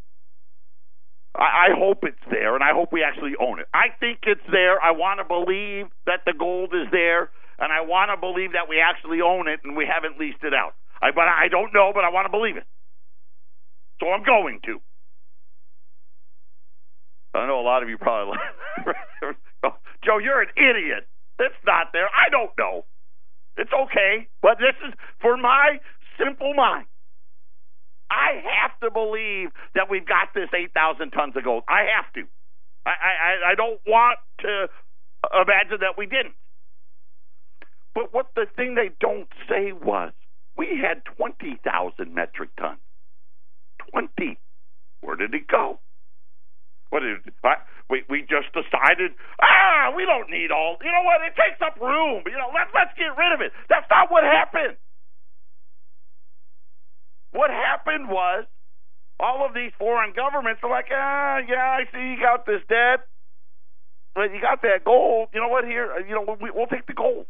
I, 1.40 1.72
I 1.72 1.80
hope 1.80 2.04
it's 2.04 2.20
there, 2.30 2.54
and 2.54 2.64
I 2.64 2.76
hope 2.76 2.92
we 2.92 3.02
actually 3.02 3.34
own 3.40 3.60
it. 3.60 3.68
I 3.74 3.96
think 4.00 4.20
it's 4.28 4.44
there. 4.52 4.76
I 4.84 4.92
want 4.92 5.24
to 5.24 5.26
believe 5.26 5.88
that 6.06 6.28
the 6.28 6.34
gold 6.38 6.76
is 6.76 6.92
there, 6.92 7.32
and 7.58 7.72
I 7.72 7.82
want 7.82 8.12
to 8.12 8.20
believe 8.20 8.54
that 8.54 8.68
we 8.68 8.80
actually 8.80 9.22
own 9.22 9.48
it 9.48 9.60
and 9.64 9.76
we 9.76 9.88
haven't 9.88 10.20
leased 10.20 10.44
it 10.44 10.54
out. 10.54 10.76
I, 11.02 11.12
but 11.12 11.28
I 11.32 11.48
don't 11.50 11.74
know, 11.74 11.92
but 11.96 12.04
I 12.04 12.10
want 12.10 12.26
to 12.26 12.32
believe 12.32 12.58
it. 12.58 12.68
So 14.00 14.08
I'm 14.12 14.24
going 14.24 14.60
to. 14.66 14.80
I 17.36 17.48
know 17.48 17.60
a 17.60 17.68
lot 17.68 17.84
of 17.84 17.90
you 17.90 17.98
probably 17.98 18.38
oh, 19.64 19.76
Joe, 20.04 20.18
you're 20.18 20.42
an 20.42 20.50
idiot. 20.58 21.08
It's 21.38 21.62
not 21.66 21.94
there. 21.94 22.08
I 22.08 22.30
don't 22.32 22.52
know. 22.58 22.86
It's 23.56 23.72
okay, 23.72 24.28
but 24.42 24.58
this 24.58 24.76
is 24.88 24.94
for 25.22 25.38
my 25.38 25.80
simple 26.18 26.54
mind. 26.54 26.88
I 28.10 28.42
have 28.62 28.74
to 28.82 28.92
believe 28.92 29.50
that 29.76 29.90
we've 29.90 30.06
got 30.06 30.34
this 30.34 30.50
8,000 30.54 31.12
tons 31.12 31.36
of 31.38 31.44
gold. 31.44 31.64
I 31.68 31.86
have 31.96 32.12
to. 32.14 32.24
I, 32.86 32.90
I, 32.90 33.52
I 33.52 33.56
don't 33.56 33.80
want 33.86 34.20
to 34.42 34.68
imagine 35.34 35.80
that 35.82 35.98
we 35.98 36.06
didn't. 36.06 36.36
But 37.94 38.14
what 38.14 38.32
the 38.36 38.46
thing 38.56 38.76
they 38.76 38.90
don't 39.00 39.30
say 39.50 39.72
was 39.72 40.14
we 40.58 40.80
had 40.82 41.04
20,000 41.18 41.62
metric 42.14 42.50
tons. 42.58 42.80
20. 43.92 44.38
Where 45.02 45.16
did 45.16 45.34
it 45.34 45.48
go? 45.48 45.80
What 46.90 47.04
is 47.04 47.18
I, 47.44 47.56
we 47.90 48.04
we 48.10 48.22
just 48.22 48.50
decided 48.54 49.14
ah 49.42 49.94
we 49.96 50.06
don't 50.06 50.30
need 50.30 50.50
all 50.50 50.78
you 50.82 50.90
know 50.90 51.06
what 51.06 51.22
it 51.22 51.38
takes 51.38 51.62
up 51.62 51.78
room 51.82 52.24
you 52.26 52.38
know 52.38 52.50
let's 52.54 52.74
let's 52.74 52.94
get 52.98 53.14
rid 53.18 53.34
of 53.34 53.42
it 53.42 53.54
that's 53.70 53.86
not 53.90 54.10
what 54.10 54.24
happened 54.24 54.78
what 57.32 57.50
happened 57.50 58.10
was 58.10 58.46
all 59.20 59.46
of 59.46 59.54
these 59.54 59.72
foreign 59.78 60.14
governments 60.16 60.62
are 60.64 60.70
like, 60.70 60.88
ah, 60.92 61.38
yeah, 61.48 61.78
I 61.80 61.84
see 61.92 62.16
you 62.16 62.18
got 62.20 62.46
this 62.46 62.62
debt, 62.70 63.02
but 64.16 64.34
you 64.34 64.42
got 64.42 64.62
that 64.62 64.86
gold. 64.86 65.30
You 65.34 65.42
know 65.42 65.50
what? 65.50 65.66
Here, 65.66 65.92
you 66.08 66.16
know, 66.16 66.38
we, 66.42 66.52
we'll 66.52 66.68
take 66.68 66.88
the 66.88 66.94
gold. 66.94 67.26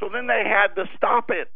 So 0.00 0.08
then 0.12 0.26
they 0.26 0.42
had 0.44 0.74
to 0.74 0.88
stop 0.96 1.30
it 1.30 1.48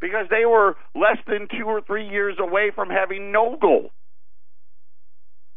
because 0.00 0.26
they 0.30 0.46
were 0.46 0.76
less 0.94 1.18
than 1.26 1.48
two 1.48 1.64
or 1.64 1.80
three 1.80 2.08
years 2.08 2.36
away 2.38 2.70
from 2.74 2.88
having 2.88 3.32
no 3.32 3.56
gold. 3.60 3.90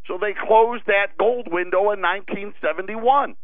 So 0.08 0.18
they 0.20 0.34
closed 0.34 0.84
that 0.88 1.18
gold 1.20 1.48
window 1.52 1.92
in 1.92 2.02
1971. 2.02 3.36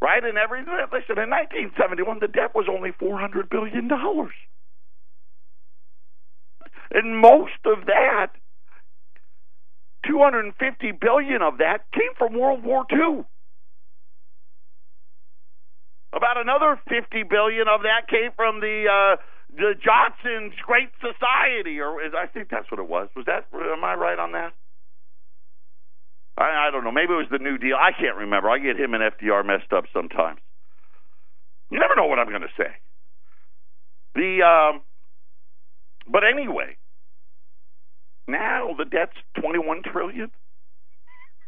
Right? 0.00 0.24
And 0.24 0.38
every 0.38 0.60
listen, 0.60 1.18
in 1.18 1.30
1971, 1.30 2.18
the 2.20 2.28
debt 2.28 2.54
was 2.54 2.66
only 2.70 2.92
400 2.98 3.48
billion 3.50 3.88
dollars, 3.88 4.34
and 6.92 7.16
most 7.18 7.60
of 7.64 7.86
that, 7.86 8.32
250 10.06 10.92
billion 11.00 11.42
of 11.42 11.58
that, 11.58 11.84
came 11.92 12.14
from 12.18 12.38
World 12.38 12.64
War 12.64 12.84
II. 12.92 13.24
About 16.12 16.38
another 16.38 16.80
50 16.88 17.22
billion 17.30 17.68
of 17.68 17.82
that 17.82 18.08
came 18.08 18.32
from 18.34 18.60
the 18.60 18.86
uh, 18.90 19.16
the 19.54 19.74
Johnson's 19.78 20.54
Great 20.66 20.90
Society, 20.98 21.78
or 21.80 22.02
is, 22.02 22.12
I 22.16 22.26
think 22.26 22.48
that's 22.50 22.70
what 22.70 22.80
it 22.80 22.88
was. 22.88 23.08
Was 23.14 23.26
that? 23.26 23.46
Am 23.54 23.84
I 23.84 23.94
right 23.94 24.18
on 24.18 24.32
that? 24.32 24.52
I, 26.38 26.68
I 26.68 26.70
don't 26.70 26.84
know. 26.84 26.92
Maybe 26.92 27.12
it 27.12 27.16
was 27.16 27.28
the 27.30 27.38
New 27.38 27.58
Deal. 27.58 27.76
I 27.76 27.92
can't 27.92 28.16
remember. 28.16 28.50
I 28.50 28.58
get 28.58 28.78
him 28.78 28.94
and 28.94 29.02
FDR 29.02 29.44
messed 29.44 29.72
up 29.72 29.84
sometimes. 29.92 30.40
You 31.70 31.78
never 31.78 31.94
know 31.96 32.06
what 32.06 32.18
I'm 32.18 32.28
going 32.28 32.42
to 32.42 32.48
say. 32.56 32.70
The 34.14 34.42
um, 34.42 34.82
but 36.10 36.22
anyway, 36.24 36.76
now 38.26 38.74
the 38.76 38.84
debt's 38.84 39.16
21 39.40 39.82
trillion. 39.84 40.30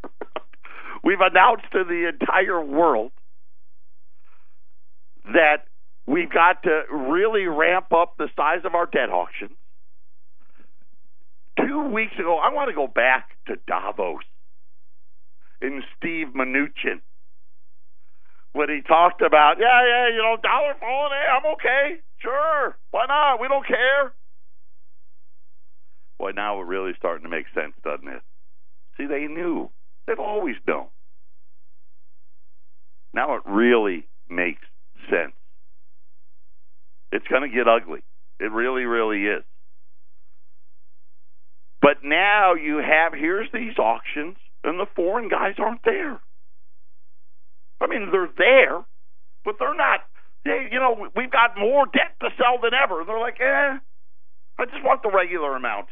We've 1.05 1.21
announced 1.21 1.65
to 1.73 1.85
the 1.85 2.09
entire 2.09 2.65
world 2.65 3.11
that 5.25 5.65
we've 6.07 6.31
got 6.31 6.63
to 6.65 6.83
really 6.91 7.47
ramp 7.47 7.93
up 7.93 8.17
the 8.19 8.29
size 8.37 8.61
of 8.65 8.75
our 8.75 8.87
debt 8.87 9.11
auction. 9.11 9.51
Two 11.59 11.89
weeks 11.89 12.15
ago, 12.19 12.39
I 12.39 12.53
want 12.53 12.71
to 12.71 12.75
go 12.75 12.87
back 12.87 13.31
to 13.47 13.57
Davos 13.67 14.23
in 15.63 15.83
Steve 15.97 16.29
Mnuchin 16.37 17.01
when 18.53 18.69
he 18.69 18.83
talked 18.83 19.23
about, 19.23 19.55
yeah, 19.59 19.87
yeah, 19.87 20.09
you 20.09 20.19
know, 20.19 20.37
dollar 20.43 20.75
falling, 20.79 21.13
hey, 21.13 21.27
I'm 21.31 21.53
okay. 21.55 22.01
Sure. 22.21 22.77
Why 22.91 23.07
not? 23.09 23.41
We 23.41 23.49
don't 23.49 23.67
care. 23.67 24.13
Boy, 26.19 26.33
now 26.37 26.59
we're 26.59 26.67
really 26.67 26.93
starting 26.99 27.25
to 27.25 27.31
make 27.31 27.47
sense, 27.55 27.73
doesn't 27.83 28.09
it? 28.09 28.23
See, 28.97 29.07
they 29.07 29.27
knew. 29.27 29.71
They've 30.07 30.19
always 30.19 30.57
known. 30.67 30.87
Now 33.15 33.37
it 33.37 33.43
really 33.47 34.07
makes 34.29 34.63
sense. 35.11 35.33
It's 37.11 37.27
going 37.29 37.49
to 37.49 37.55
get 37.55 37.69
ugly. 37.69 38.01
It 38.41 38.53
really, 38.53 38.85
really 38.85 39.25
is. 39.25 39.45
But 41.81 42.05
now 42.05 42.55
you 42.55 42.79
have 42.79 43.13
here's 43.13 43.49
these 43.53 43.77
auctions, 43.79 44.37
and 44.65 44.79
the 44.79 44.87
foreign 44.95 45.29
guys 45.29 45.55
aren't 45.59 45.85
there. 45.85 46.21
I 47.81 47.87
mean, 47.89 48.11
they're 48.13 48.31
there, 48.39 48.85
but 49.45 49.57
they're 49.59 49.75
not. 49.75 50.01
They, 50.45 50.69
you 50.71 50.79
know, 50.79 51.09
we've 51.17 51.31
got 51.31 51.59
more 51.59 51.87
debt 51.87 52.15
to 52.21 52.29
sell 52.39 52.59
than 52.63 52.73
ever. 52.75 53.05
They're 53.07 53.19
like, 53.19 53.41
eh, 53.41 53.79
I 54.59 54.65
just 54.67 54.85
want 54.85 55.03
the 55.03 55.11
regular 55.11 55.57
amount. 55.57 55.87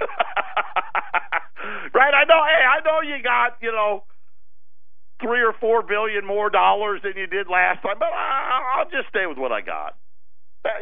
right? 1.94 2.14
I 2.14 2.24
know. 2.24 2.42
Hey, 2.44 2.62
I 2.66 2.80
know 2.84 3.00
you 3.02 3.22
got 3.22 3.56
you 3.62 3.72
know 3.72 4.04
three 5.22 5.42
or 5.42 5.54
four 5.60 5.82
billion 5.82 6.26
more 6.26 6.50
dollars 6.50 7.00
than 7.02 7.14
you 7.16 7.26
did 7.26 7.48
last 7.48 7.82
time, 7.82 7.96
but 7.98 8.12
I, 8.12 8.78
I'll 8.78 8.90
just 8.90 9.08
stay 9.08 9.26
with 9.26 9.38
what 9.38 9.52
I 9.52 9.60
got. 9.60 9.96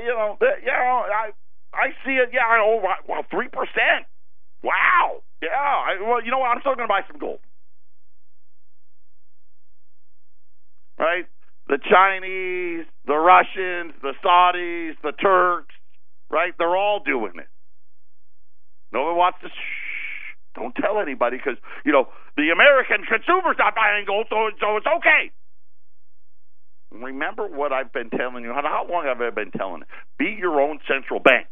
You 0.00 0.14
know, 0.16 0.38
yeah, 0.64 0.72
I 0.72 1.30
I 1.72 1.92
see 2.04 2.16
it. 2.16 2.30
Yeah, 2.32 2.46
I, 2.48 2.58
oh, 2.64 2.80
well, 3.08 3.24
three 3.30 3.48
percent. 3.48 4.08
Wow. 4.62 5.20
Yeah. 5.44 5.52
I, 5.52 6.00
well, 6.00 6.24
you 6.24 6.30
know 6.30 6.38
what? 6.38 6.48
I'm 6.48 6.60
still 6.60 6.74
going 6.74 6.88
to 6.88 6.92
buy 6.92 7.02
some 7.06 7.20
gold. 7.20 7.40
Right? 10.98 11.26
The 11.68 11.78
Chinese, 11.78 12.86
the 13.06 13.16
Russians, 13.16 13.94
the 14.02 14.12
Saudis, 14.24 14.94
the 15.02 15.12
Turks, 15.12 15.74
right? 16.30 16.52
They're 16.58 16.76
all 16.76 17.00
doing 17.04 17.32
it. 17.38 17.48
No 18.92 19.02
one 19.04 19.16
wants 19.16 19.38
to. 19.42 19.48
Shh, 19.48 20.36
don't 20.54 20.74
tell 20.76 21.00
anybody 21.00 21.36
because 21.38 21.58
you 21.84 21.90
know 21.90 22.06
the 22.36 22.50
American 22.54 23.04
consumer's 23.08 23.56
not 23.58 23.74
buying 23.74 24.04
gold, 24.06 24.26
so 24.30 24.50
so 24.60 24.76
it's 24.76 24.86
okay. 24.86 25.32
Remember 26.92 27.48
what 27.48 27.72
I've 27.72 27.92
been 27.92 28.10
telling 28.10 28.44
you. 28.44 28.52
How 28.54 28.86
long 28.88 29.04
have 29.06 29.20
I 29.20 29.30
been 29.30 29.50
telling 29.50 29.82
you? 29.82 29.86
Be 30.16 30.36
your 30.38 30.60
own 30.60 30.78
central 30.86 31.18
bank. 31.18 31.46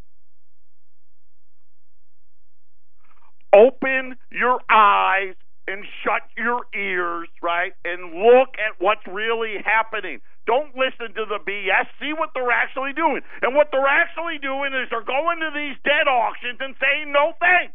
Open 3.55 4.17
your 4.31 4.61
eyes 4.71 5.35
and 5.69 5.85
shut 6.03 6.23
your 6.37 6.67
ears, 6.75 7.29
right? 7.43 7.73
And 7.85 8.15
look 8.15 8.57
at 8.59 8.81
what's 8.81 9.07
really 9.07 9.57
happening. 9.65 10.21
Don't 10.47 10.75
listen 10.75 11.15
to 11.15 11.25
the 11.25 11.39
BS. 11.39 11.87
See 12.01 12.13
what 12.13 12.31
they're 12.35 12.51
actually 12.51 12.93
doing. 12.93 13.21
And 13.43 13.55
what 13.55 13.69
they're 13.71 13.87
actually 13.87 14.39
doing 14.39 14.73
is 14.75 14.89
they're 14.91 15.05
going 15.05 15.39
to 15.41 15.51
these 15.55 15.77
dead 15.85 16.09
auctions 16.09 16.59
and 16.61 16.75
saying 16.81 17.13
no 17.13 17.33
thanks. 17.39 17.75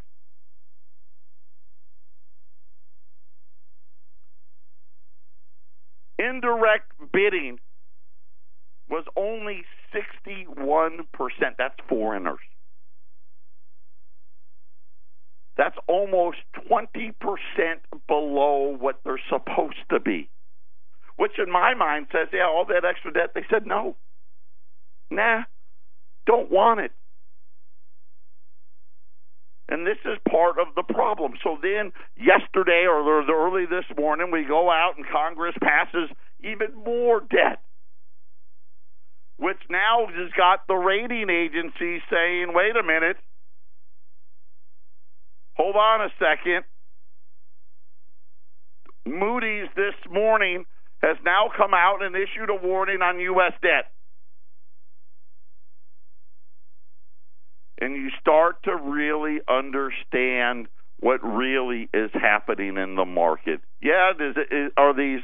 Indirect 6.19 6.91
bidding 7.13 7.59
was 8.89 9.05
only 9.15 9.63
61%. 9.93 11.05
That's 11.57 11.75
foreigners. 11.87 12.39
That's 15.57 15.75
almost 15.87 16.37
20% 16.69 17.13
below 18.07 18.77
what 18.79 18.99
they're 19.03 19.19
supposed 19.27 19.83
to 19.89 19.99
be. 19.99 20.29
Which 21.15 21.39
in 21.43 21.51
my 21.51 21.73
mind 21.73 22.07
says, 22.11 22.27
yeah, 22.31 22.45
all 22.45 22.65
that 22.65 22.85
extra 22.85 23.11
debt. 23.11 23.31
They 23.33 23.43
said 23.49 23.65
no. 23.65 23.95
Nah, 25.09 25.43
don't 26.27 26.51
want 26.51 26.81
it. 26.81 26.91
And 29.69 29.85
this 29.85 29.97
is 30.05 30.17
part 30.29 30.59
of 30.59 30.67
the 30.75 30.83
problem. 30.83 31.33
So 31.43 31.57
then, 31.61 31.91
yesterday 32.15 32.85
or 32.87 33.03
early 33.29 33.65
this 33.65 33.85
morning, 33.97 34.31
we 34.31 34.45
go 34.45 34.69
out 34.69 34.93
and 34.95 35.05
Congress 35.05 35.55
passes 35.61 36.09
even 36.41 36.73
more 36.85 37.19
debt, 37.19 37.59
which 39.37 39.57
now 39.69 40.07
has 40.07 40.31
got 40.37 40.67
the 40.67 40.75
rating 40.75 41.29
agencies 41.29 42.01
saying, 42.09 42.53
wait 42.53 42.77
a 42.77 42.83
minute, 42.83 43.17
hold 45.57 45.75
on 45.75 46.01
a 46.01 46.09
second. 46.19 46.63
Moody's 49.05 49.67
this 49.75 49.95
morning 50.11 50.65
has 51.01 51.17
now 51.23 51.49
come 51.55 51.73
out 51.73 52.03
and 52.03 52.15
issued 52.15 52.49
a 52.49 52.55
warning 52.55 53.01
on 53.01 53.19
U.S. 53.19 53.53
debt. 53.61 53.91
And 57.79 57.95
you 57.95 58.09
start 58.19 58.63
to 58.63 58.75
really 58.75 59.39
understand 59.47 60.67
what 60.99 61.23
really 61.23 61.89
is 61.93 62.09
happening 62.13 62.77
in 62.77 62.95
the 62.95 63.05
market. 63.05 63.61
Yeah, 63.81 64.11
is, 64.19 64.35
is, 64.51 64.71
are 64.75 64.95
these 64.95 65.21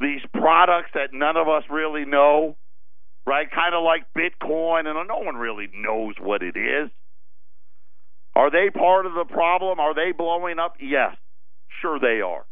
these 0.00 0.20
products 0.32 0.90
that 0.94 1.10
none 1.12 1.36
of 1.36 1.48
us 1.48 1.64
really 1.68 2.04
know, 2.04 2.56
right? 3.26 3.50
Kind 3.50 3.74
of 3.74 3.82
like 3.82 4.06
Bitcoin, 4.16 4.86
and 4.86 5.08
no 5.08 5.18
one 5.18 5.36
really 5.36 5.68
knows 5.74 6.14
what 6.20 6.42
it 6.42 6.56
is. 6.56 6.90
Are 8.38 8.52
they 8.52 8.70
part 8.70 9.04
of 9.04 9.14
the 9.14 9.24
problem? 9.24 9.80
Are 9.80 9.94
they 9.94 10.12
blowing 10.16 10.60
up? 10.60 10.76
Yes, 10.80 11.16
sure 11.82 11.98
they 11.98 12.20
are. 12.20 12.46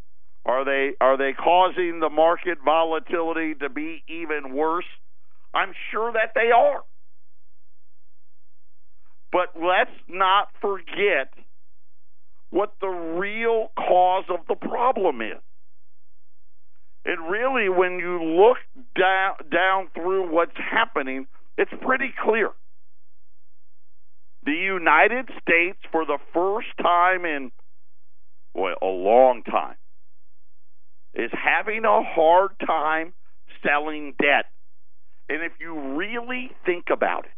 Are 0.44 0.64
they 0.64 0.94
are 1.00 1.16
they 1.16 1.32
causing 1.32 2.00
the 2.00 2.10
market 2.10 2.58
volatility 2.64 3.54
to 3.60 3.68
be 3.70 4.02
even 4.08 4.52
worse? 4.52 4.84
I'm 5.54 5.72
sure 5.92 6.12
that 6.12 6.32
they 6.34 6.50
are. 6.50 6.82
But 9.30 9.54
let's 9.54 9.96
not 10.08 10.48
forget 10.60 11.32
what 12.50 12.72
the 12.80 12.88
real 12.88 13.68
cause 13.76 14.24
of 14.28 14.40
the 14.48 14.56
problem 14.56 15.20
is. 15.20 15.40
And 17.04 17.30
really, 17.30 17.68
when 17.68 18.00
you 18.00 18.20
look 18.22 18.56
down, 18.98 19.34
down 19.52 19.88
through 19.94 20.32
what's 20.32 20.56
happening, 20.56 21.28
it's 21.56 21.70
pretty 21.80 22.12
clear. 22.24 22.50
The 24.46 24.52
United 24.52 25.28
States, 25.42 25.78
for 25.90 26.06
the 26.06 26.18
first 26.32 26.68
time 26.80 27.24
in 27.24 27.50
boy, 28.54 28.72
a 28.80 28.86
long 28.86 29.42
time, 29.42 29.74
is 31.14 31.32
having 31.32 31.84
a 31.84 32.02
hard 32.02 32.52
time 32.64 33.12
selling 33.66 34.14
debt. 34.22 34.46
And 35.28 35.42
if 35.42 35.52
you 35.58 35.96
really 35.96 36.52
think 36.64 36.84
about 36.92 37.24
it, 37.24 37.32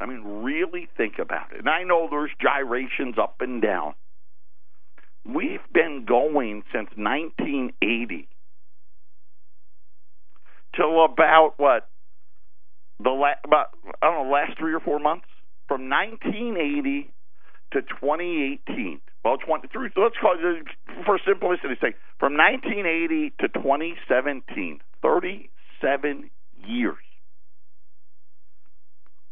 I 0.00 0.06
mean, 0.06 0.42
really 0.42 0.88
think 0.96 1.18
about 1.20 1.52
it, 1.52 1.58
and 1.58 1.68
I 1.68 1.84
know 1.84 2.08
there's 2.10 2.30
gyrations 2.40 3.16
up 3.20 3.36
and 3.40 3.60
down. 3.60 3.94
We've 5.26 5.60
been 5.72 6.06
going 6.08 6.62
since 6.72 6.88
1980 6.96 8.28
till 10.74 11.04
about 11.04 11.54
what 11.58 11.88
the 13.02 13.10
la- 13.10 13.40
about 13.44 13.68
I 14.02 14.06
don't 14.06 14.26
know 14.26 14.32
last 14.32 14.58
three 14.58 14.74
or 14.74 14.80
four 14.80 14.98
months 14.98 15.26
from 15.68 15.88
1980 15.88 17.10
to 17.72 17.82
2018. 17.82 19.00
Well, 19.24 19.38
23. 19.38 19.90
So 19.94 20.00
let's 20.02 20.16
call 20.20 20.36
it 20.38 20.66
for 21.04 21.18
simplicity's 21.26 21.78
sake, 21.80 21.96
from 22.18 22.34
1980 22.34 23.32
to 23.40 23.48
2017, 23.48 24.80
37 25.02 26.30
years, 26.66 26.96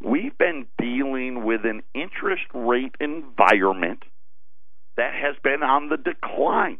we've 0.04 0.36
been 0.36 0.66
dealing 0.78 1.44
with 1.44 1.64
an 1.64 1.82
interest 1.94 2.42
rate 2.54 2.94
environment 3.00 4.02
that 4.96 5.12
has 5.14 5.36
been 5.42 5.62
on 5.62 5.88
the 5.88 5.96
decline. 5.96 6.78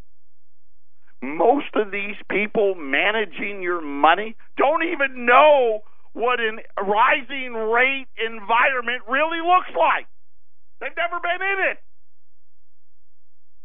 Most 1.21 1.75
of 1.75 1.91
these 1.91 2.15
people 2.29 2.75
managing 2.75 3.61
your 3.63 3.81
money 3.81 4.35
don't 4.57 4.83
even 4.83 5.25
know 5.25 5.83
what 6.13 6.39
a 6.39 6.83
rising 6.83 7.53
rate 7.53 8.07
environment 8.17 9.03
really 9.09 9.41
looks 9.41 9.73
like. 9.77 10.05
They've 10.79 10.95
never 10.95 11.19
been 11.19 11.41
in 11.41 11.57
it. 11.71 11.77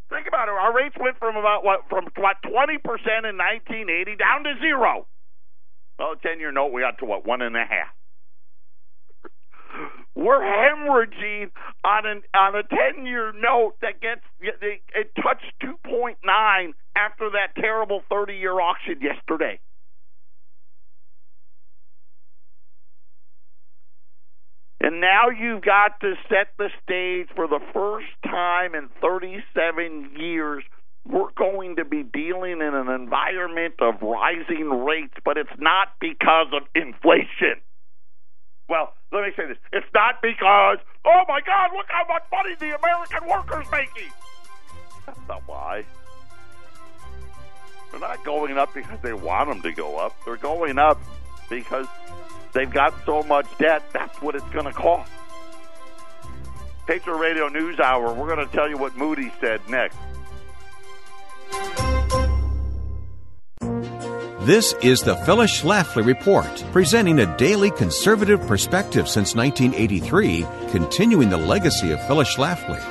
Think 0.09 0.27
about 0.27 0.49
it. 0.49 0.57
Our 0.57 0.75
rates 0.75 0.97
went 0.99 1.19
from 1.19 1.37
about 1.37 1.65
what 1.65 1.85
from 1.91 2.09
what 2.17 2.37
twenty 2.43 2.79
percent 2.79 3.29
in 3.29 3.37
1980 3.37 4.17
down 4.17 4.45
to 4.45 4.55
zero. 4.61 5.07
Well, 5.99 6.17
ten 6.23 6.41
year 6.41 6.53
note 6.53 6.73
we 6.73 6.81
got 6.81 6.99
to 6.99 7.05
what 7.05 7.27
one 7.27 7.43
and 7.43 7.57
a 7.57 7.65
half. 7.69 7.93
We're 10.15 10.41
hemorrhaging 10.41 11.51
on 11.85 12.07
an 12.07 12.23
on 12.35 12.57
a 12.57 12.63
ten 12.63 13.05
year 13.05 13.33
note 13.33 13.75
that 13.83 14.01
gets 14.01 14.23
it, 14.41 14.81
it 14.95 15.13
touched 15.17 15.53
two 15.61 15.75
point 15.85 16.17
nine 16.25 16.73
after 16.97 17.29
that 17.31 17.55
terrible 17.61 18.03
thirty 18.09 18.35
year 18.35 18.59
auction 18.61 19.01
yesterday. 19.03 19.61
And 24.81 25.01
now 25.01 25.31
you've 25.31 25.63
got 25.63 26.01
to 26.01 26.15
set 26.29 26.49
the 26.57 26.69
stage 26.85 27.29
for 27.35 27.49
the 27.49 27.61
first 27.73 28.07
time 28.25 28.75
in 28.75 28.89
37 29.01 30.11
years. 30.17 30.63
We're 31.05 31.33
going 31.37 31.77
to 31.77 31.85
be 31.85 32.03
dealing 32.03 32.61
in 32.61 32.75
an 32.75 32.89
environment 32.89 33.75
of 33.81 34.01
rising 34.03 34.69
rates, 34.85 35.15
but 35.25 35.37
it's 35.37 35.51
not 35.59 35.89
because 36.01 36.49
of 36.53 36.63
inflation. 36.75 37.61
Well, 38.69 38.93
let 39.11 39.25
me 39.25 39.31
say 39.37 39.47
this. 39.47 39.57
It's 39.73 39.87
not 39.95 40.17
because, 40.23 40.79
oh 41.05 41.23
my 41.27 41.41
God, 41.41 41.71
look 41.75 41.87
how 41.89 42.05
much 42.07 42.25
money 42.31 42.55
the 42.61 42.77
American 42.79 43.29
worker's 43.29 43.67
making. 43.73 44.13
That's 45.07 45.19
not 45.27 45.43
why. 45.47 45.85
They're 47.91 48.01
not 48.01 48.23
going 48.25 48.59
up 48.59 48.75
because 48.75 49.01
they 49.01 49.15
want 49.15 49.49
them 49.49 49.63
to 49.63 49.73
go 49.73 49.97
up. 49.97 50.15
They're 50.25 50.37
going 50.37 50.79
up 50.79 51.01
because 51.49 51.87
They've 52.59 52.69
got 52.69 52.93
so 53.07 53.23
much 53.23 53.47
debt, 53.59 53.85
that's 53.93 54.21
what 54.21 54.35
it's 54.35 54.49
going 54.51 54.65
to 54.65 54.73
cost. 54.73 55.13
Patriot 56.89 57.17
Radio 57.17 57.47
News 57.47 57.79
Hour, 57.79 58.13
we're 58.13 58.35
going 58.35 58.45
to 58.45 58.53
tell 58.53 58.69
you 58.69 58.77
what 58.77 58.97
Moody 58.97 59.33
said 59.41 59.61
next. 59.69 59.97
This 64.41 64.75
is 64.83 65.03
the 65.03 65.15
Phyllis 65.25 65.63
Schlafly 65.63 66.05
Report, 66.05 66.65
presenting 66.73 67.21
a 67.21 67.37
daily 67.37 67.71
conservative 67.71 68.45
perspective 68.49 69.09
since 69.09 69.37
1983, 69.37 70.45
continuing 70.73 71.29
the 71.29 71.37
legacy 71.37 71.93
of 71.93 72.05
Phyllis 72.09 72.35
Schlafly. 72.35 72.83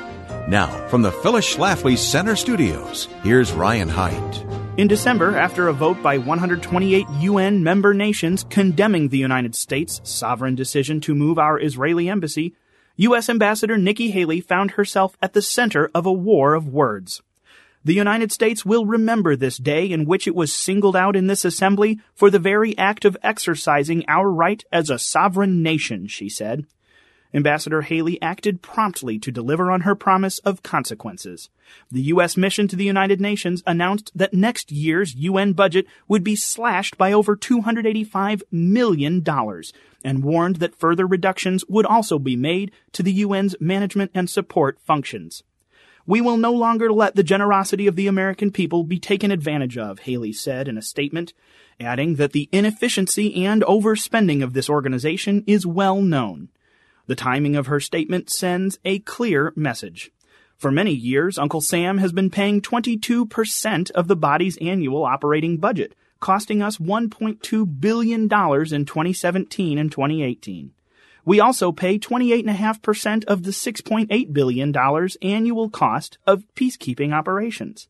Now, 0.47 0.87
from 0.87 1.01
the 1.01 1.11
Phyllis 1.11 1.57
Schlafly 1.57 1.97
Center 1.97 2.37
Studios, 2.37 3.09
here's 3.21 3.51
Ryan 3.51 3.89
Haidt. 3.89 4.46
In 4.77 4.87
December, 4.87 5.35
after 5.35 5.67
a 5.67 5.73
vote 5.73 6.03
by 6.03 6.19
128 6.19 7.07
UN 7.21 7.63
member 7.63 7.95
nations 7.95 8.45
condemning 8.47 9.09
the 9.09 9.17
United 9.17 9.55
States' 9.55 9.99
sovereign 10.03 10.53
decision 10.53 11.01
to 11.01 11.15
move 11.15 11.39
our 11.39 11.59
Israeli 11.59 12.07
embassy, 12.07 12.53
U.S. 12.97 13.27
Ambassador 13.27 13.75
Nikki 13.75 14.11
Haley 14.11 14.39
found 14.39 14.71
herself 14.71 15.17
at 15.19 15.33
the 15.33 15.41
center 15.41 15.89
of 15.95 16.05
a 16.05 16.13
war 16.13 16.53
of 16.53 16.67
words. 16.67 17.23
The 17.83 17.95
United 17.95 18.31
States 18.31 18.67
will 18.67 18.85
remember 18.85 19.35
this 19.35 19.57
day 19.57 19.89
in 19.89 20.05
which 20.05 20.27
it 20.27 20.35
was 20.35 20.53
singled 20.53 20.95
out 20.95 21.15
in 21.15 21.25
this 21.25 21.43
assembly 21.43 21.99
for 22.13 22.29
the 22.29 22.37
very 22.37 22.77
act 22.77 23.03
of 23.03 23.17
exercising 23.23 24.05
our 24.07 24.29
right 24.29 24.63
as 24.71 24.91
a 24.91 24.99
sovereign 24.99 25.63
nation, 25.63 26.05
she 26.05 26.29
said. 26.29 26.67
Ambassador 27.33 27.81
Haley 27.81 28.21
acted 28.21 28.61
promptly 28.61 29.19
to 29.19 29.31
deliver 29.31 29.69
on 29.69 29.81
her 29.81 29.95
promise 29.95 30.39
of 30.39 30.63
consequences. 30.63 31.49
The 31.91 32.01
U.S. 32.03 32.37
mission 32.37 32.67
to 32.69 32.75
the 32.75 32.85
United 32.85 33.19
Nations 33.19 33.61
announced 33.67 34.11
that 34.15 34.33
next 34.33 34.71
year's 34.71 35.15
UN 35.15 35.53
budget 35.53 35.85
would 36.07 36.23
be 36.23 36.35
slashed 36.35 36.97
by 36.97 37.11
over 37.11 37.35
$285 37.35 38.41
million 38.51 39.23
and 40.03 40.23
warned 40.23 40.57
that 40.57 40.75
further 40.75 41.05
reductions 41.05 41.65
would 41.67 41.85
also 41.85 42.17
be 42.17 42.35
made 42.35 42.71
to 42.93 43.03
the 43.03 43.23
UN's 43.23 43.55
management 43.59 44.11
and 44.13 44.29
support 44.29 44.79
functions. 44.79 45.43
We 46.05 46.21
will 46.21 46.37
no 46.37 46.53
longer 46.53 46.89
let 46.89 47.15
the 47.15 47.23
generosity 47.23 47.85
of 47.85 47.97
the 47.97 48.07
American 48.07 48.49
people 48.49 48.85
be 48.85 48.97
taken 48.97 49.29
advantage 49.29 49.77
of, 49.77 49.99
Haley 49.99 50.31
said 50.31 50.69
in 50.69 50.77
a 50.77 50.81
statement, 50.81 51.33
adding 51.81 52.15
that 52.15 52.31
the 52.31 52.47
inefficiency 52.53 53.43
and 53.45 53.61
overspending 53.63 54.41
of 54.41 54.53
this 54.53 54.69
organization 54.69 55.43
is 55.45 55.67
well 55.67 56.01
known. 56.01 56.47
The 57.07 57.15
timing 57.15 57.55
of 57.55 57.67
her 57.67 57.79
statement 57.79 58.29
sends 58.29 58.79
a 58.85 58.99
clear 58.99 59.53
message. 59.55 60.11
For 60.57 60.71
many 60.71 60.91
years, 60.91 61.37
Uncle 61.37 61.61
Sam 61.61 61.99
has 61.99 62.11
been 62.11 62.29
paying 62.29 62.61
22% 62.61 63.91
of 63.91 64.07
the 64.07 64.15
body's 64.15 64.57
annual 64.57 65.03
operating 65.03 65.57
budget, 65.57 65.95
costing 66.19 66.61
us 66.61 66.77
$1.2 66.77 67.79
billion 67.79 68.23
in 68.23 68.27
2017 68.29 69.77
and 69.77 69.91
2018. 69.91 70.71
We 71.23 71.39
also 71.39 71.71
pay 71.71 71.99
28.5% 71.99 73.25
of 73.25 73.43
the 73.43 73.51
$6.8 73.51 74.33
billion 74.33 74.75
annual 75.21 75.69
cost 75.69 76.17
of 76.25 76.43
peacekeeping 76.55 77.13
operations. 77.13 77.87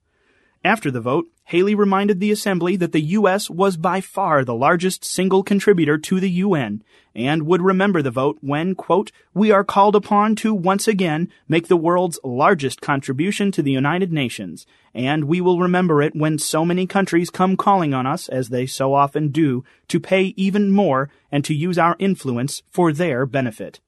After 0.64 0.92
the 0.92 1.02
vote, 1.02 1.28
Haley 1.48 1.76
reminded 1.76 2.20
the 2.20 2.34
Assembly 2.34 2.76
that 2.76 2.92
the 2.92 3.00
U.S. 3.00 3.50
was 3.50 3.78
by 3.78 4.02
far 4.02 4.44
the 4.44 4.54
largest 4.54 5.06
single 5.06 5.44
contributor 5.44 5.98
to 5.98 6.20
the 6.20 6.30
UN 6.30 6.84
and 7.16 7.44
would 7.44 7.62
remember 7.62 8.02
the 8.02 8.12
vote 8.12 8.38
when, 8.42 8.76
quote, 8.76 9.14
we 9.34 9.50
are 9.50 9.64
called 9.64 9.96
upon 9.96 10.36
to 10.36 10.54
once 10.54 10.90
again 10.90 11.32
make 11.48 11.70
the 11.70 11.78
world's 11.78 12.20
largest 12.22 12.82
contribution 12.82 13.50
to 13.54 13.62
the 13.62 13.72
United 13.72 14.12
Nations, 14.12 14.68
and 14.94 15.24
we 15.24 15.40
will 15.40 15.62
remember 15.62 16.02
it 16.02 16.14
when 16.14 16.38
so 16.38 16.66
many 16.66 16.86
countries 16.86 17.30
come 17.30 17.56
calling 17.56 17.94
on 17.94 18.06
us, 18.06 18.28
as 18.28 18.50
they 18.50 18.66
so 18.66 18.94
often 18.94 19.30
do, 19.30 19.64
to 19.88 20.02
pay 20.02 20.34
even 20.36 20.70
more 20.70 21.10
and 21.32 21.46
to 21.46 21.54
use 21.54 21.78
our 21.78 21.96
influence 21.98 22.62
for 22.70 22.92
their 22.92 23.26
benefit. 23.26 23.80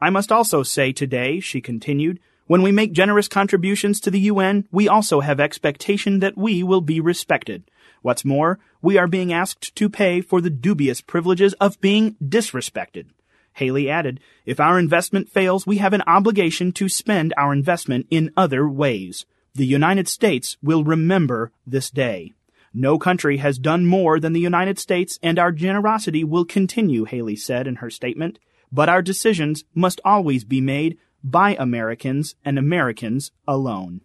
I 0.00 0.10
must 0.10 0.32
also 0.32 0.64
say 0.64 0.90
today, 0.90 1.38
she 1.38 1.60
continued, 1.60 2.18
when 2.46 2.62
we 2.62 2.72
make 2.72 2.92
generous 2.92 3.28
contributions 3.28 4.00
to 4.00 4.10
the 4.10 4.20
UN, 4.20 4.68
we 4.70 4.88
also 4.88 5.20
have 5.20 5.40
expectation 5.40 6.20
that 6.20 6.38
we 6.38 6.62
will 6.62 6.80
be 6.80 7.00
respected. 7.00 7.70
What's 8.02 8.24
more, 8.24 8.58
we 8.80 8.98
are 8.98 9.08
being 9.08 9.32
asked 9.32 9.74
to 9.74 9.88
pay 9.88 10.20
for 10.20 10.40
the 10.40 10.50
dubious 10.50 11.00
privileges 11.00 11.54
of 11.54 11.80
being 11.80 12.14
disrespected. 12.22 13.06
Haley 13.54 13.90
added, 13.90 14.20
if 14.44 14.60
our 14.60 14.78
investment 14.78 15.28
fails, 15.28 15.66
we 15.66 15.78
have 15.78 15.92
an 15.92 16.02
obligation 16.06 16.72
to 16.72 16.88
spend 16.88 17.34
our 17.36 17.52
investment 17.52 18.06
in 18.10 18.30
other 18.36 18.68
ways. 18.68 19.24
The 19.54 19.66
United 19.66 20.06
States 20.06 20.56
will 20.62 20.84
remember 20.84 21.50
this 21.66 21.90
day. 21.90 22.34
No 22.74 22.98
country 22.98 23.38
has 23.38 23.58
done 23.58 23.86
more 23.86 24.20
than 24.20 24.34
the 24.34 24.40
United 24.40 24.78
States, 24.78 25.18
and 25.22 25.38
our 25.38 25.50
generosity 25.50 26.22
will 26.22 26.44
continue, 26.44 27.06
Haley 27.06 27.36
said 27.36 27.66
in 27.66 27.76
her 27.76 27.88
statement. 27.88 28.38
But 28.70 28.90
our 28.90 29.00
decisions 29.00 29.64
must 29.74 30.00
always 30.04 30.44
be 30.44 30.60
made 30.60 30.98
by 31.22 31.56
Americans 31.58 32.34
and 32.44 32.58
Americans 32.58 33.32
alone. 33.46 34.00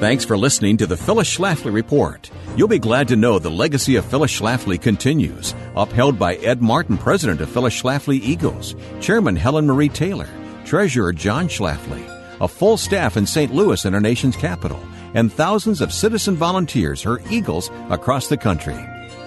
Thanks 0.00 0.24
for 0.24 0.36
listening 0.36 0.76
to 0.78 0.86
the 0.86 0.96
Phyllis 0.96 1.34
Schlafly 1.34 1.72
Report. 1.72 2.30
You'll 2.56 2.68
be 2.68 2.78
glad 2.78 3.08
to 3.08 3.16
know 3.16 3.38
the 3.38 3.50
legacy 3.50 3.96
of 3.96 4.04
Phyllis 4.04 4.38
Schlafly 4.38 4.80
continues, 4.80 5.54
upheld 5.76 6.18
by 6.18 6.34
Ed 6.36 6.60
Martin, 6.60 6.98
president 6.98 7.40
of 7.40 7.48
Phyllis 7.48 7.80
Schlafly 7.80 8.20
Eagles, 8.20 8.74
Chairman 9.00 9.36
Helen 9.36 9.66
Marie 9.66 9.88
Taylor, 9.88 10.28
Treasurer 10.64 11.12
John 11.12 11.48
Schlafly, 11.48 12.02
a 12.40 12.48
full 12.48 12.76
staff 12.76 13.16
in 13.16 13.24
St. 13.24 13.54
Louis 13.54 13.84
and 13.84 13.94
our 13.94 14.00
nation's 14.00 14.36
capital, 14.36 14.80
and 15.14 15.32
thousands 15.32 15.80
of 15.80 15.92
citizen 15.92 16.34
volunteers, 16.34 17.02
her 17.02 17.20
Eagles, 17.30 17.70
across 17.88 18.28
the 18.28 18.36
country. 18.36 18.76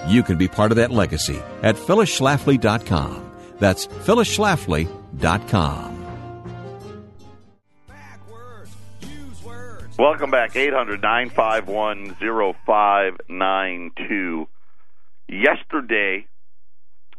You 0.07 0.21
can 0.21 0.37
be 0.37 0.47
part 0.47 0.71
of 0.71 0.75
that 0.75 0.91
legacy 0.91 1.39
at 1.63 1.75
phyllisschlafly.com. 1.75 3.31
That's 3.59 3.87
phyllisschlafly.com. 3.87 5.96
Welcome 9.99 10.29
back, 10.29 10.55
800 10.55 11.01
951 11.01 12.17
0592. 12.19 14.47
Yesterday, 15.27 16.27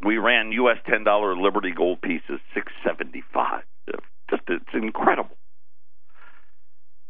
we 0.06 0.18
ran 0.18 0.52
U.S. 0.52 0.76
$10 0.88 1.42
Liberty 1.42 1.72
Gold 1.76 2.00
pieces, 2.00 2.38
675 2.54 3.64
Just 4.30 4.42
It's 4.46 4.64
incredible. 4.74 5.36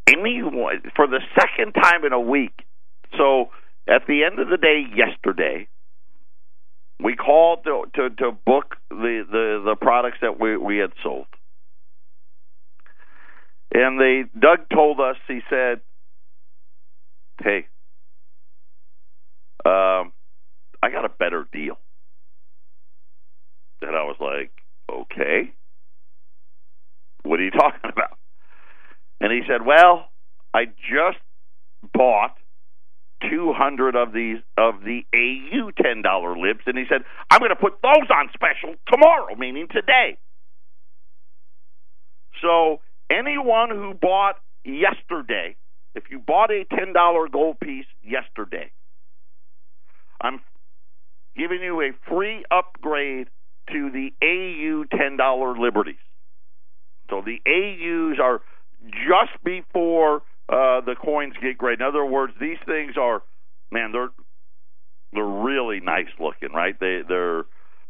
Anyone, 0.06 0.84
for 0.96 1.06
the 1.06 1.20
second 1.38 1.74
time 1.74 2.06
in 2.06 2.14
a 2.14 2.20
week, 2.20 2.64
so 3.18 3.50
at 3.86 4.06
the 4.08 4.24
end 4.24 4.38
of 4.38 4.48
the 4.48 4.56
day 4.56 4.84
yesterday, 4.96 5.68
we 6.98 7.14
called 7.14 7.64
to, 7.64 7.84
to, 7.94 8.08
to 8.08 8.32
book 8.32 8.76
the, 8.88 9.22
the, 9.30 9.62
the 9.62 9.76
products 9.78 10.16
that 10.22 10.40
we, 10.40 10.56
we 10.56 10.78
had 10.78 10.92
sold. 11.02 11.26
And 13.74 14.00
they 14.00 14.24
Doug 14.38 14.68
told 14.72 15.00
us 15.00 15.16
he 15.28 15.40
said, 15.50 15.80
"Hey, 17.42 17.66
um, 19.64 20.12
I 20.82 20.90
got 20.90 21.04
a 21.04 21.10
better 21.10 21.46
deal." 21.52 21.78
And 23.82 23.94
I 23.96 24.04
was 24.04 24.16
like, 24.20 24.50
okay. 24.90 25.52
What 27.22 27.40
are 27.40 27.44
you 27.44 27.50
talking 27.52 27.90
about? 27.90 28.18
And 29.20 29.32
he 29.32 29.42
said, 29.48 29.64
well, 29.66 30.08
I 30.54 30.66
just 30.66 31.18
bought 31.92 32.34
200 33.30 33.96
of 33.96 34.12
these 34.12 34.38
of 34.56 34.74
the 34.84 35.02
AU 35.14 35.70
$10 35.72 36.42
libs 36.42 36.60
and 36.66 36.78
he 36.78 36.84
said, 36.88 37.02
I'm 37.30 37.40
going 37.40 37.50
to 37.50 37.56
put 37.56 37.74
those 37.82 38.08
on 38.10 38.30
special 38.34 38.74
tomorrow, 38.90 39.34
meaning 39.36 39.66
today. 39.70 40.18
So, 42.42 42.80
anyone 43.10 43.70
who 43.70 43.94
bought 43.94 44.36
yesterday, 44.64 45.56
if 45.94 46.04
you 46.10 46.18
bought 46.18 46.50
a 46.50 46.64
$10 46.72 47.32
gold 47.32 47.58
piece 47.60 47.86
yesterday, 48.02 48.70
I'm 50.20 50.40
giving 51.36 51.62
you 51.62 51.80
a 51.80 51.90
free 52.08 52.44
upgrade 52.50 53.28
to 53.72 53.90
the 53.90 54.10
AU 54.22 54.84
$10 54.96 55.60
Liberties. 55.60 55.96
So 57.10 57.22
the 57.24 57.38
AUs 57.46 58.18
are 58.22 58.40
just 58.90 59.42
before 59.44 60.22
uh, 60.48 60.80
the 60.80 60.94
coins 61.02 61.34
get 61.40 61.58
great. 61.58 61.80
In 61.80 61.86
other 61.86 62.04
words, 62.04 62.32
these 62.40 62.58
things 62.66 62.94
are, 63.00 63.22
man, 63.70 63.92
they're 63.92 64.10
they're 65.12 65.24
really 65.24 65.80
nice 65.80 66.08
looking, 66.20 66.52
right? 66.54 66.78
They 66.78 67.00
they're 67.08 67.44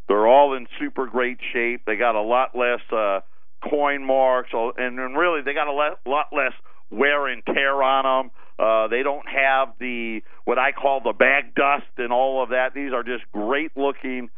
they're 0.07 0.27
all 0.27 0.55
in 0.55 0.67
super 0.79 1.05
great 1.07 1.39
shape. 1.53 1.81
They 1.85 1.95
got 1.95 2.15
a 2.15 2.21
lot 2.21 2.55
less 2.55 2.79
uh, 2.91 3.19
coin 3.61 4.05
marks, 4.05 4.49
and, 4.53 4.97
really 5.17 5.41
they 5.41 5.53
got 5.53 5.67
a 5.67 5.73
lot 5.73 6.27
less 6.31 6.53
wear 6.89 7.27
and 7.27 7.43
tear 7.45 7.81
on 7.83 8.03
them. 8.03 8.31
Uh, 8.57 8.87
they 8.87 9.03
don't 9.03 9.27
have 9.27 9.69
the 9.79 10.21
what 10.43 10.59
I 10.59 10.71
call 10.71 11.01
the 11.01 11.13
bag 11.13 11.55
dust 11.55 11.87
and 11.97 12.11
all 12.11 12.43
of 12.43 12.49
that. 12.49 12.73
These 12.73 12.91
are 12.93 13.03
just 13.03 13.23
great 13.31 13.71
looking 13.77 14.29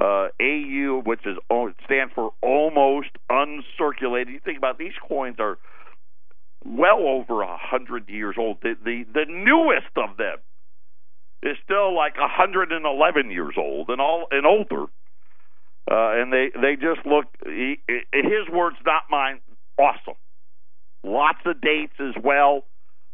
uh, 0.00 0.28
AU, 0.40 1.02
which 1.04 1.26
is 1.26 1.36
oh, 1.50 1.72
stands 1.84 2.12
for 2.14 2.32
almost 2.42 3.10
uncirculated. 3.30 4.32
You 4.32 4.40
think 4.44 4.58
about 4.58 4.78
these 4.78 4.92
coins 5.06 5.36
are 5.38 5.58
well 6.64 7.00
over 7.00 7.42
a 7.42 7.56
hundred 7.56 8.08
years 8.08 8.36
old. 8.38 8.58
The, 8.62 8.74
the 8.84 9.04
the 9.12 9.26
newest 9.28 9.94
of 9.96 10.16
them 10.16 10.38
is 11.42 11.56
still 11.64 11.94
like 11.94 12.14
a 12.16 12.28
hundred 12.28 12.72
and 12.72 12.84
eleven 12.84 13.30
years 13.30 13.54
old 13.56 13.90
and 13.90 14.00
all 14.00 14.26
and 14.30 14.46
older. 14.46 14.86
Uh, 15.90 16.20
and 16.20 16.32
they 16.32 16.50
they 16.54 16.76
just 16.76 17.06
look. 17.06 17.24
He, 17.46 17.80
his 18.12 18.48
words, 18.52 18.76
not 18.84 19.04
mine. 19.10 19.40
Awesome. 19.78 20.14
Lots 21.02 21.38
of 21.46 21.60
dates 21.60 21.94
as 21.98 22.22
well. 22.22 22.64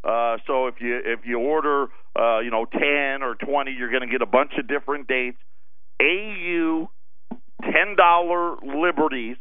Uh, 0.03 0.39
so 0.47 0.67
if 0.67 0.75
you 0.81 1.01
if 1.05 1.21
you 1.25 1.39
order 1.39 1.87
uh, 2.19 2.41
you 2.41 2.51
know 2.51 2.65
ten 2.65 3.23
or 3.23 3.37
twenty, 3.37 3.73
you're 3.73 3.91
going 3.91 4.03
to 4.03 4.11
get 4.11 4.23
a 4.23 4.27
bunch 4.27 4.53
of 4.59 4.67
different 4.67 5.07
dates. 5.07 5.39
AU 6.03 6.91
ten 7.63 7.97
dollar 7.97 8.57
liberties. 8.63 9.37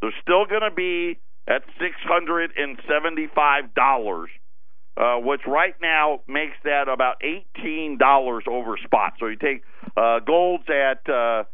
They're 0.00 0.14
still 0.22 0.46
going 0.46 0.62
to 0.62 0.74
be 0.74 1.18
at 1.46 1.62
six 1.78 1.94
hundred 2.02 2.52
and 2.56 2.78
seventy 2.88 3.28
five 3.34 3.74
dollars, 3.74 4.30
uh, 4.96 5.16
which 5.16 5.42
right 5.46 5.74
now 5.82 6.20
makes 6.26 6.56
that 6.64 6.88
about 6.88 7.16
eighteen 7.22 7.98
dollars 7.98 8.44
over 8.48 8.78
spot. 8.82 9.14
So 9.20 9.26
you 9.26 9.36
take 9.36 9.62
uh, 9.96 10.20
gold's 10.20 10.64
at 10.68 11.08
uh, 11.12 11.44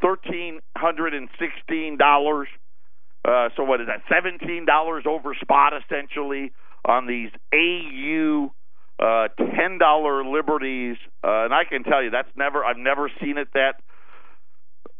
thirteen 0.00 0.60
hundred 0.76 1.14
and 1.14 1.28
sixteen 1.38 1.96
dollars. 1.96 2.48
Uh, 3.24 3.48
so 3.56 3.64
what 3.64 3.80
is 3.80 3.88
that? 3.88 4.02
Seventeen 4.12 4.66
dollars 4.66 5.04
over 5.06 5.34
spot 5.34 5.72
essentially 5.74 6.52
on 6.84 7.06
these 7.06 7.30
AU 7.52 8.52
uh, 8.98 9.28
ten 9.36 9.78
dollar 9.78 10.24
liberties, 10.24 10.96
uh, 11.22 11.44
and 11.44 11.52
I 11.52 11.64
can 11.68 11.82
tell 11.82 12.02
you 12.02 12.10
that's 12.10 12.30
never 12.36 12.64
I've 12.64 12.78
never 12.78 13.10
seen 13.20 13.36
it 13.38 13.48
that 13.54 13.80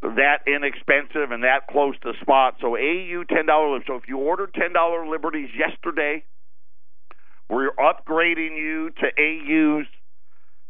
that 0.01 0.41
inexpensive 0.45 1.31
and 1.31 1.43
that 1.43 1.67
close 1.69 1.95
to 2.03 2.13
spot. 2.21 2.57
So 2.61 2.77
AU 2.77 3.23
ten 3.29 3.45
dollar 3.47 3.79
So 3.87 3.95
if 3.95 4.03
you 4.07 4.17
ordered 4.17 4.53
ten 4.53 4.73
dollar 4.73 5.07
liberties 5.07 5.49
yesterday, 5.57 6.23
we're 7.49 7.71
upgrading 7.71 8.57
you 8.57 8.91
to 8.91 9.05
AUs, 9.17 9.87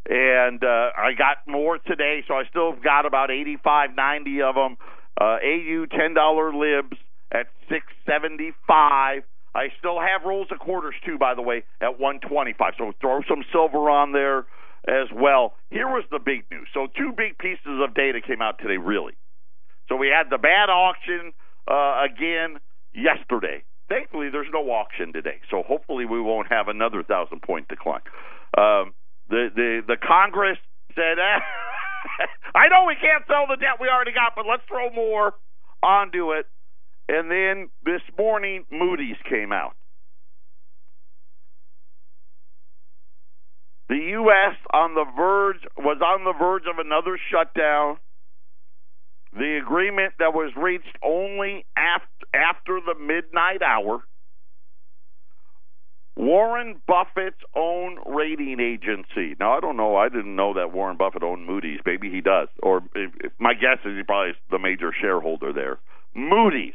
and 0.09 0.63
uh, 0.63 0.89
I 0.97 1.11
got 1.17 1.37
more 1.47 1.77
today, 1.79 2.23
so 2.27 2.35
I 2.35 2.43
still 2.49 2.73
have 2.73 2.83
got 2.83 3.05
about 3.05 3.29
eighty 3.31 3.57
five, 3.63 3.95
ninety 3.95 4.41
of 4.41 4.55
them. 4.55 4.77
Uh, 5.19 5.37
AU 5.43 5.85
ten 5.91 6.13
dollar 6.13 6.53
libs 6.53 6.97
at 7.31 7.47
six 7.69 7.85
seventy 8.05 8.53
five. 8.67 9.23
I 9.53 9.69
still 9.79 9.99
have 9.99 10.21
rolls 10.23 10.47
of 10.51 10.59
quarters 10.59 10.93
too, 11.03 11.17
by 11.17 11.33
the 11.33 11.41
way, 11.41 11.63
at 11.81 11.99
125. 11.99 12.73
So 12.77 12.93
throw 13.01 13.21
some 13.27 13.43
silver 13.51 13.89
on 13.89 14.11
there 14.11 14.45
as 14.87 15.07
well. 15.11 15.55
Here 15.71 15.87
was 15.87 16.03
the 16.11 16.19
big 16.19 16.45
news. 16.51 16.67
So 16.75 16.87
two 16.95 17.11
big 17.17 17.39
pieces 17.39 17.81
of 17.81 17.95
data 17.95 18.21
came 18.21 18.41
out 18.41 18.59
today, 18.59 18.77
really. 18.77 19.13
So 19.89 19.95
we 19.95 20.09
had 20.09 20.29
the 20.29 20.37
bad 20.37 20.69
auction 20.69 21.33
uh, 21.67 22.05
again 22.05 22.59
yesterday. 22.93 23.63
Thankfully, 23.89 24.29
there's 24.29 24.51
no 24.53 24.69
auction 24.69 25.11
today, 25.11 25.39
so 25.49 25.63
hopefully 25.65 26.05
we 26.05 26.21
won't 26.21 26.51
have 26.51 26.67
another 26.67 27.03
thousand 27.03 27.41
point 27.41 27.67
decline. 27.67 28.01
Um, 28.57 28.93
the 29.29 29.49
the 29.55 29.81
the 29.87 29.97
Congress 29.97 30.57
said, 30.95 31.19
eh, 31.19 31.39
"I 32.55 32.67
know 32.69 32.85
we 32.87 32.95
can't 32.95 33.23
sell 33.27 33.45
the 33.47 33.57
debt 33.57 33.79
we 33.79 33.89
already 33.89 34.13
got, 34.13 34.33
but 34.35 34.45
let's 34.49 34.63
throw 34.67 34.89
more 34.91 35.33
onto 35.83 36.33
it." 36.33 36.45
And 37.09 37.31
then 37.31 37.69
this 37.85 38.01
morning, 38.17 38.65
Moody's 38.71 39.17
came 39.29 39.51
out. 39.51 39.75
The 43.89 43.95
U.S. 43.95 44.55
on 44.73 44.95
the 44.95 45.05
verge 45.15 45.63
was 45.77 46.01
on 46.03 46.25
the 46.25 46.33
verge 46.37 46.63
of 46.69 46.77
another 46.77 47.17
shutdown. 47.31 47.97
The 49.31 49.59
agreement 49.63 50.13
that 50.19 50.33
was 50.33 50.51
reached 50.57 50.97
only 51.01 51.65
after, 51.77 52.27
after 52.33 52.79
the 52.85 52.95
midnight 52.99 53.61
hour. 53.61 54.03
Warren 56.17 56.81
Buffett's 56.87 57.41
own 57.55 57.99
rating 58.05 58.59
agency. 58.59 59.35
Now 59.39 59.55
I 59.55 59.59
don't 59.59 59.77
know. 59.77 59.95
I 59.95 60.09
didn't 60.09 60.35
know 60.35 60.53
that 60.55 60.73
Warren 60.73 60.97
Buffett 60.97 61.23
owned 61.23 61.45
Moody's. 61.45 61.79
Maybe 61.85 62.09
he 62.09 62.21
does. 62.21 62.47
Or 62.63 62.81
my 63.39 63.53
guess 63.53 63.77
is 63.85 63.95
he 63.95 64.03
probably 64.03 64.31
is 64.31 64.35
the 64.49 64.59
major 64.59 64.91
shareholder 64.99 65.53
there. 65.53 65.77
Moody's 66.15 66.73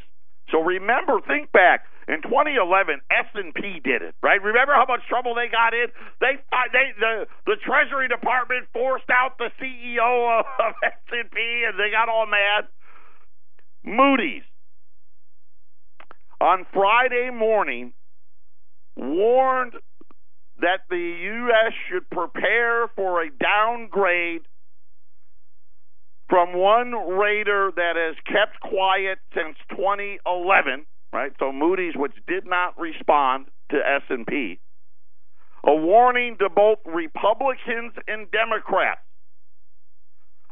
so 0.53 0.61
remember, 0.61 1.21
think 1.27 1.51
back 1.51 1.85
in 2.07 2.21
2011, 2.23 3.01
S&P 3.11 3.81
did 3.83 4.03
it, 4.03 4.15
right? 4.23 4.43
Remember 4.43 4.75
how 4.75 4.85
much 4.87 5.01
trouble 5.09 5.35
they 5.35 5.49
got 5.49 5.73
in? 5.73 5.87
They 6.21 6.37
they 6.73 6.93
the 7.01 7.27
the 7.47 7.57
Treasury 7.65 8.09
Department 8.09 8.69
forced 8.73 9.09
out 9.09 9.39
the 9.39 9.51
CEO 9.61 10.41
of 10.41 10.75
S&P, 10.85 11.65
and 11.67 11.79
they 11.81 11.91
got 11.91 12.09
all 12.09 12.27
mad. 12.27 12.69
Moody's 13.83 14.43
on 16.41 16.67
Friday 16.73 17.31
morning 17.31 17.95
warned 18.97 19.75
that 20.61 20.81
the 20.89 20.97
U.S. 20.97 21.73
should 21.89 22.09
prepare 22.11 22.89
for 22.95 23.23
a 23.23 23.31
downgrade 23.31 24.43
from 26.29 26.55
one 26.55 26.93
rater 26.93 27.73
that 27.77 27.95
has 27.97 28.17
kept 28.27 28.61
quiet 28.61 29.19
since 29.35 29.57
2011, 29.71 30.87
right? 31.13 31.33
So 31.39 31.53
Moody's, 31.53 31.95
which 31.95 32.15
did 32.27 32.47
not 32.47 32.79
respond 32.81 33.47
to 33.71 33.77
S&P, 33.77 34.59
a 35.67 35.75
warning 35.75 36.37
to 36.41 36.49
both 36.49 36.79
Republicans 36.87 37.93
and 38.07 38.31
Democrats. 38.31 39.01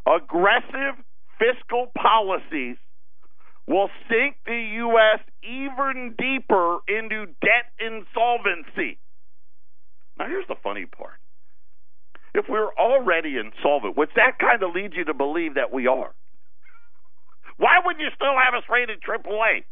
Aggressive 0.07 1.03
fiscal 1.39 1.91
policies 1.97 2.77
will 3.71 3.89
sink 4.09 4.35
the 4.47 4.61
U.S. 4.83 5.21
even 5.45 6.17
deeper 6.19 6.79
into 6.89 7.27
debt 7.41 7.71
insolvency. 7.79 8.99
Now, 10.19 10.27
here's 10.27 10.49
the 10.49 10.57
funny 10.63 10.87
part 10.87 11.15
if 12.35 12.47
we're 12.49 12.73
already 12.75 13.37
insolvent, 13.39 13.97
which 13.97 14.11
that 14.17 14.39
kind 14.39 14.63
of 14.63 14.75
leads 14.75 14.95
you 14.97 15.05
to 15.05 15.15
believe 15.15 15.55
that 15.55 15.73
we 15.73 15.87
are. 15.87 16.15
Why 17.57 17.79
would 17.85 17.97
you 17.99 18.09
still 18.15 18.35
have 18.39 18.55
us 18.55 18.63
rated 18.71 19.01
AAA? 19.03 19.65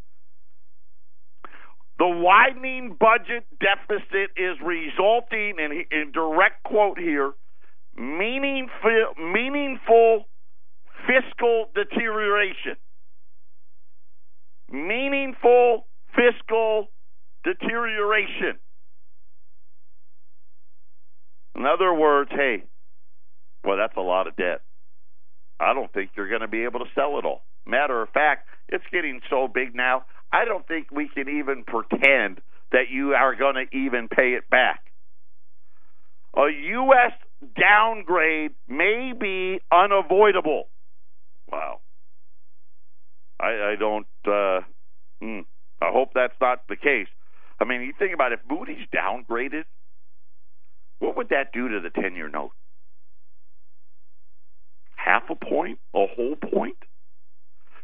The 1.98 2.08
widening 2.08 2.96
budget 2.98 3.46
deficit 3.60 4.30
is 4.36 4.56
resulting 4.64 5.56
in, 5.58 5.84
in 5.90 6.12
direct 6.12 6.62
quote 6.64 6.98
here, 6.98 7.32
meaningful, 7.96 9.14
meaningful 9.18 10.26
fiscal 11.06 11.66
deterioration. 11.74 12.76
Meaningful 14.70 15.86
fiscal 16.14 16.88
deterioration. 17.44 18.58
In 21.56 21.66
other 21.66 21.92
words, 21.92 22.30
hey, 22.32 22.64
well, 23.64 23.76
that's 23.76 23.96
a 23.96 24.00
lot 24.00 24.26
of 24.26 24.36
debt. 24.36 24.60
I 25.60 25.74
don't 25.74 25.92
think 25.92 26.10
you're 26.16 26.28
going 26.28 26.42
to 26.42 26.48
be 26.48 26.64
able 26.64 26.80
to 26.80 26.86
sell 26.94 27.18
it 27.18 27.24
all. 27.24 27.42
Matter 27.66 28.00
of 28.00 28.10
fact, 28.10 28.46
it's 28.68 28.84
getting 28.92 29.20
so 29.28 29.48
big 29.48 29.74
now, 29.74 30.04
I 30.32 30.44
don't 30.44 30.66
think 30.66 30.90
we 30.90 31.08
can 31.08 31.28
even 31.28 31.64
pretend 31.64 32.40
that 32.70 32.90
you 32.90 33.14
are 33.14 33.34
going 33.34 33.54
to 33.54 33.76
even 33.76 34.08
pay 34.08 34.34
it 34.34 34.48
back. 34.50 34.84
A 36.36 36.46
U.S. 36.50 37.12
downgrade 37.58 38.52
may 38.68 39.12
be 39.18 39.60
unavoidable. 39.72 40.68
Wow. 41.50 41.80
I, 43.40 43.72
I 43.72 43.76
don't. 43.78 44.06
Uh, 44.26 44.60
hmm, 45.20 45.40
I 45.80 45.90
hope 45.92 46.10
that's 46.14 46.34
not 46.40 46.62
the 46.68 46.76
case. 46.76 47.08
I 47.60 47.64
mean, 47.64 47.82
you 47.82 47.92
think 47.98 48.14
about 48.14 48.32
it, 48.32 48.40
if 48.42 48.50
Moody's 48.50 48.86
downgraded, 48.94 49.64
what 50.98 51.16
would 51.16 51.28
that 51.30 51.52
do 51.52 51.68
to 51.68 51.80
the 51.80 51.90
ten-year 51.90 52.28
note? 52.28 52.52
Half 54.96 55.24
a 55.30 55.34
point, 55.34 55.78
a 55.94 56.06
whole 56.06 56.36
point. 56.36 56.76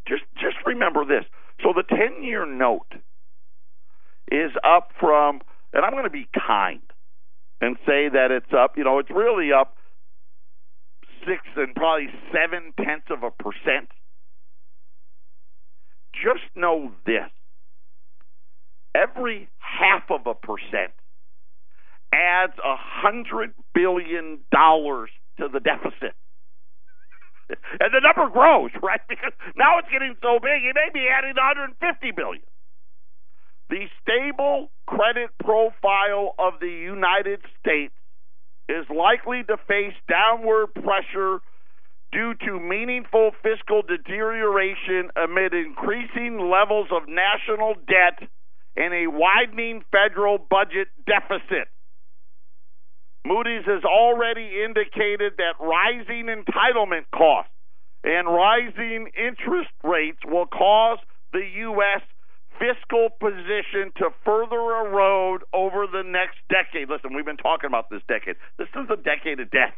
Just 0.07 0.23
just 0.35 0.57
remember 0.65 1.05
this. 1.05 1.25
So 1.63 1.73
the 1.73 1.83
ten-year 1.83 2.45
note 2.45 2.91
is 4.31 4.51
up 4.63 4.89
from, 4.99 5.41
and 5.73 5.85
I'm 5.85 5.91
going 5.91 6.03
to 6.03 6.09
be 6.09 6.27
kind 6.47 6.81
and 7.61 7.77
say 7.85 8.09
that 8.09 8.31
it's 8.31 8.53
up. 8.53 8.77
You 8.77 8.83
know, 8.83 8.99
it's 8.99 9.09
really 9.09 9.51
up 9.53 9.75
six 11.25 11.41
and 11.55 11.73
probably 11.73 12.07
seven 12.31 12.73
tenths 12.77 13.07
of 13.09 13.23
a 13.23 13.31
percent. 13.31 13.89
Just 16.25 16.41
know 16.55 16.91
this 17.05 17.29
every 18.95 19.47
half 19.59 20.09
of 20.09 20.25
a 20.25 20.33
percent 20.33 20.91
adds 22.11 22.53
a 22.57 22.75
hundred 22.75 23.53
billion 23.75 24.39
dollars 24.51 25.11
to 25.37 25.47
the 25.47 25.59
deficit. 25.59 26.17
and 27.49 27.93
the 27.93 28.01
number 28.01 28.33
grows, 28.33 28.71
right? 28.81 29.01
Because 29.07 29.33
now 29.55 29.77
it's 29.77 29.89
getting 29.91 30.15
so 30.23 30.39
big, 30.41 30.65
it 30.65 30.73
may 30.73 30.89
be 30.91 31.05
adding 31.07 31.35
150 31.35 31.77
billion. 32.17 32.41
The 33.69 33.85
stable 34.01 34.71
credit 34.87 35.29
profile 35.43 36.33
of 36.39 36.53
the 36.59 36.69
United 36.69 37.41
States 37.59 37.93
is 38.67 38.85
likely 38.89 39.43
to 39.43 39.57
face 39.67 39.93
downward 40.09 40.73
pressure 40.73 41.41
due 42.15 42.33
to 42.47 42.59
meaningful 42.61 43.31
fiscal 43.43 43.81
deterioration 43.81 45.11
amid 45.19 45.53
increasing 45.53 46.39
levels 46.49 46.87
of 46.89 47.03
national 47.09 47.75
debt 47.91 48.29
and 48.77 48.93
a 48.93 49.07
widening 49.07 49.83
federal 49.91 50.37
budget 50.37 50.87
deficit. 51.05 51.67
Moody's 53.25 53.65
has 53.65 53.83
already 53.83 54.63
indicated 54.63 55.33
that 55.43 55.59
rising 55.59 56.31
entitlement 56.31 57.03
costs 57.13 57.51
and 58.05 58.27
rising 58.27 59.09
interest 59.17 59.75
rates 59.83 60.19
will 60.25 60.45
cause 60.45 60.99
the 61.33 61.43
U.S. 61.67 62.01
fiscal 62.55 63.09
position 63.19 63.91
to 63.97 64.07
further 64.23 64.55
erode 64.55 65.41
over 65.51 65.85
the 65.91 66.03
next 66.05 66.37
decade. 66.47 66.87
Listen, 66.87 67.13
we've 67.13 67.25
been 67.25 67.35
talking 67.35 67.67
about 67.67 67.89
this 67.89 68.03
decade. 68.07 68.35
This 68.57 68.69
is 68.71 68.87
a 68.89 68.95
decade 68.95 69.41
of 69.41 69.51
death. 69.51 69.75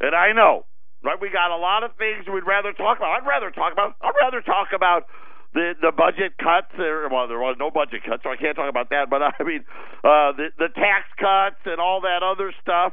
And 0.00 0.14
I 0.14 0.32
know, 0.32 0.64
right? 1.06 1.20
We 1.22 1.30
got 1.30 1.54
a 1.54 1.56
lot 1.56 1.86
of 1.86 1.94
things 1.94 2.26
we'd 2.26 2.42
rather 2.42 2.74
talk 2.74 2.98
about. 2.98 3.22
I'd 3.22 3.26
rather 3.26 3.54
talk 3.54 3.72
about. 3.72 3.94
I'd 4.02 4.18
rather 4.18 4.42
talk 4.42 4.74
about 4.74 5.06
the 5.54 5.78
the 5.80 5.92
budget 5.94 6.34
cuts. 6.36 6.74
There, 6.76 7.08
well, 7.08 7.28
there 7.28 7.38
was 7.38 7.56
no 7.58 7.70
budget 7.70 8.02
cuts, 8.02 8.26
so 8.26 8.30
I 8.30 8.36
can't 8.36 8.56
talk 8.56 8.68
about 8.68 8.90
that. 8.90 9.08
But 9.08 9.22
I 9.22 9.42
mean, 9.46 9.62
uh, 10.02 10.34
the 10.34 10.50
the 10.58 10.68
tax 10.74 11.06
cuts 11.14 11.62
and 11.64 11.78
all 11.78 12.02
that 12.02 12.26
other 12.26 12.52
stuff. 12.60 12.92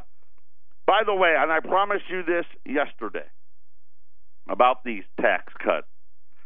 By 0.85 1.01
the 1.05 1.15
way, 1.15 1.33
and 1.37 1.51
I 1.51 1.59
promised 1.59 2.05
you 2.09 2.23
this 2.23 2.45
yesterday 2.65 3.25
about 4.47 4.83
these 4.83 5.03
tax 5.19 5.51
cuts, 5.57 5.87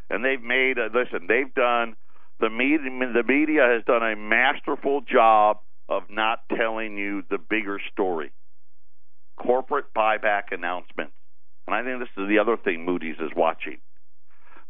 and 0.09 0.23
they've 0.23 0.41
made. 0.41 0.79
Uh, 0.79 0.87
listen, 0.93 1.27
they've 1.27 1.53
done 1.53 1.95
the 2.39 2.49
media. 2.49 2.79
The 3.11 3.27
media 3.27 3.67
has 3.67 3.83
done 3.83 4.03
a 4.03 4.15
masterful 4.15 5.01
job 5.01 5.59
of 5.89 6.03
not 6.09 6.39
telling 6.55 6.97
you 6.97 7.23
the 7.29 7.37
bigger 7.37 7.79
story. 7.91 8.31
Corporate 9.37 9.93
buyback 9.95 10.51
announcements, 10.51 11.13
and 11.67 11.75
I 11.75 11.83
think 11.83 11.99
this 11.99 12.09
is 12.17 12.27
the 12.27 12.39
other 12.39 12.57
thing 12.57 12.85
Moody's 12.85 13.17
is 13.19 13.31
watching 13.35 13.77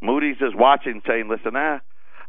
Moody's 0.02 0.38
is 0.42 0.54
watching, 0.56 1.02
saying, 1.08 1.28
"Listen, 1.28 1.56
ah, 1.56 1.80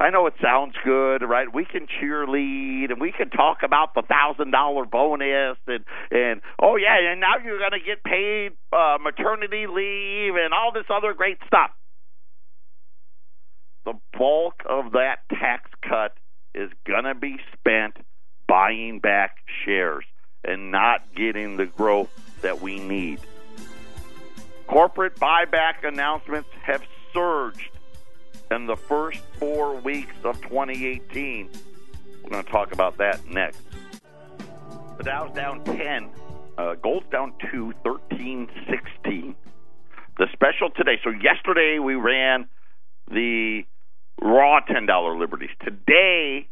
I 0.01 0.11
know 0.11 0.27
it 0.27 0.35
sounds 0.41 0.75
good, 0.85 1.23
right? 1.23 1.53
We 1.53 1.65
can 1.65 1.87
cheerlead 1.87 2.91
and 2.91 3.01
we 3.01 3.13
can 3.13 3.31
talk 3.31 3.63
about 3.63 3.95
the 3.95 4.03
thousand 4.03 4.53
dollar 4.53 4.85
bonus 4.85 5.59
and 5.67 5.85
and 6.11 6.41
oh 6.61 6.77
yeah, 6.77 7.11
and 7.11 7.21
now 7.21 7.35
you're 7.45 7.59
going 7.59 7.73
to 7.73 7.81
get 7.85 8.03
paid 8.05 8.53
uh, 8.73 8.99
maternity 9.01 9.67
leave 9.67 10.35
and 10.37 10.55
all 10.55 10.73
this 10.73 10.87
other 10.89 11.13
great 11.15 11.39
stuff." 11.47 11.71
The 13.85 13.95
bulk 14.17 14.63
of 14.69 14.93
that 14.93 15.21
tax 15.31 15.71
cut 15.83 16.15
is 16.55 16.71
going 16.87 17.05
to 17.05 17.15
be 17.15 17.37
spent 17.55 17.97
buying 18.47 18.99
back 18.99 19.37
shares 19.65 20.05
and 20.45 20.71
not 20.71 21.15
getting 21.15 21.57
the 21.57 21.67
growth 21.67 22.11
that 22.43 22.61
we 22.61 22.79
need. 22.79 23.21
Corporate 24.69 25.15
buyback 25.17 25.83
announcements 25.83 26.51
have 26.63 26.83
surged 27.15 27.71
in 28.51 28.67
the 28.67 28.77
first 28.77 29.21
four 29.39 29.75
weeks 29.77 30.15
of 30.25 30.41
2018. 30.43 31.49
We're 32.23 32.31
going 32.31 32.45
to 32.45 32.51
talk 32.51 32.73
about 32.73 32.99
that 32.99 33.27
next. 33.27 33.63
The 34.99 35.05
Dow's 35.05 35.35
down 35.35 35.65
10, 35.65 36.11
uh, 36.59 36.75
gold's 36.75 37.07
down 37.11 37.33
2, 37.51 37.73
13, 37.83 38.49
16. 38.69 39.35
The 40.19 40.27
special 40.35 40.69
today, 40.77 41.01
so 41.03 41.11
yesterday 41.11 41.79
we 41.79 41.95
ran 41.95 42.47
the 43.11 43.63
raw 44.21 44.61
$10 44.61 45.19
liberties. 45.19 45.51
Today 45.65 46.47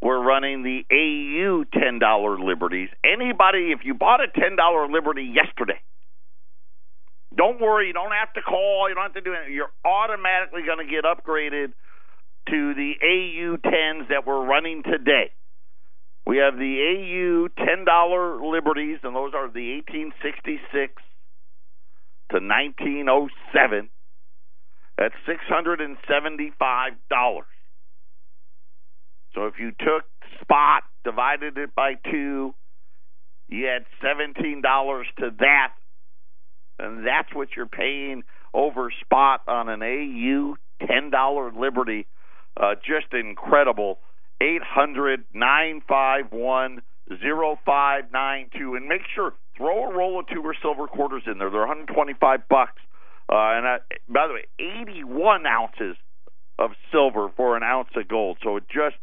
we're 0.00 0.22
running 0.22 0.62
the 0.62 0.86
AU 0.90 1.64
$10 1.64 2.44
liberties. 2.46 2.88
Anybody, 3.04 3.72
if 3.72 3.80
you 3.84 3.92
bought 3.92 4.20
a 4.24 4.28
$10 4.28 4.90
liberty 4.90 5.24
yesterday, 5.24 5.80
don't 7.38 7.60
worry, 7.60 7.86
you 7.86 7.92
don't 7.92 8.10
have 8.10 8.32
to 8.34 8.42
call, 8.42 8.88
you 8.88 8.96
don't 8.96 9.04
have 9.04 9.14
to 9.14 9.20
do 9.20 9.32
anything. 9.32 9.54
You're 9.54 9.70
automatically 9.84 10.62
going 10.66 10.84
to 10.84 10.92
get 10.92 11.04
upgraded 11.04 11.72
to 12.50 12.74
the 12.74 12.94
AU 13.00 13.58
10s 13.64 14.08
that 14.08 14.26
we're 14.26 14.44
running 14.44 14.82
today. 14.82 15.30
We 16.26 16.38
have 16.38 16.56
the 16.56 16.80
AU 16.82 17.46
$10 17.62 18.52
Liberties, 18.52 18.98
and 19.04 19.14
those 19.14 19.34
are 19.34 19.48
the 19.48 19.76
1866 19.86 21.00
to 22.30 22.36
1907 22.36 23.88
at 24.98 25.12
$675. 25.26 27.44
So 29.34 29.46
if 29.46 29.58
you 29.58 29.70
took 29.70 30.04
spot, 30.42 30.82
divided 31.04 31.56
it 31.56 31.74
by 31.74 31.94
two, 32.10 32.54
you 33.48 33.66
had 33.66 33.86
$17 34.04 34.62
to 35.18 35.30
that 35.38 35.72
and 36.78 37.06
that's 37.06 37.34
what 37.34 37.48
you're 37.56 37.66
paying 37.66 38.22
over 38.54 38.90
spot 39.04 39.42
on 39.46 39.68
an 39.68 39.82
AU 39.82 40.56
ten 40.86 41.10
dollar 41.10 41.52
Liberty. 41.52 42.06
Uh, 42.56 42.74
just 42.74 43.12
incredible. 43.12 43.98
Eight 44.40 44.62
hundred 44.62 45.24
nine 45.34 45.82
five 45.88 46.30
one 46.30 46.82
zero 47.20 47.58
five 47.66 48.04
nine 48.12 48.50
two, 48.56 48.74
and 48.74 48.86
make 48.86 49.02
sure 49.14 49.34
throw 49.56 49.90
a 49.90 49.94
roll 49.94 50.20
of 50.20 50.26
two 50.28 50.40
or 50.42 50.54
silver 50.62 50.86
quarters 50.86 51.24
in 51.26 51.38
there. 51.38 51.50
They're 51.50 51.60
125 51.60 52.48
bucks. 52.48 52.80
Uh, 53.30 53.34
and 53.34 53.66
I, 53.66 53.78
by 54.08 54.26
the 54.28 54.34
way, 54.34 54.46
81 54.58 55.46
ounces 55.46 55.96
of 56.58 56.70
silver 56.90 57.28
for 57.36 57.56
an 57.56 57.62
ounce 57.62 57.90
of 57.94 58.08
gold. 58.08 58.38
So 58.42 58.56
it 58.56 58.64
just 58.68 58.96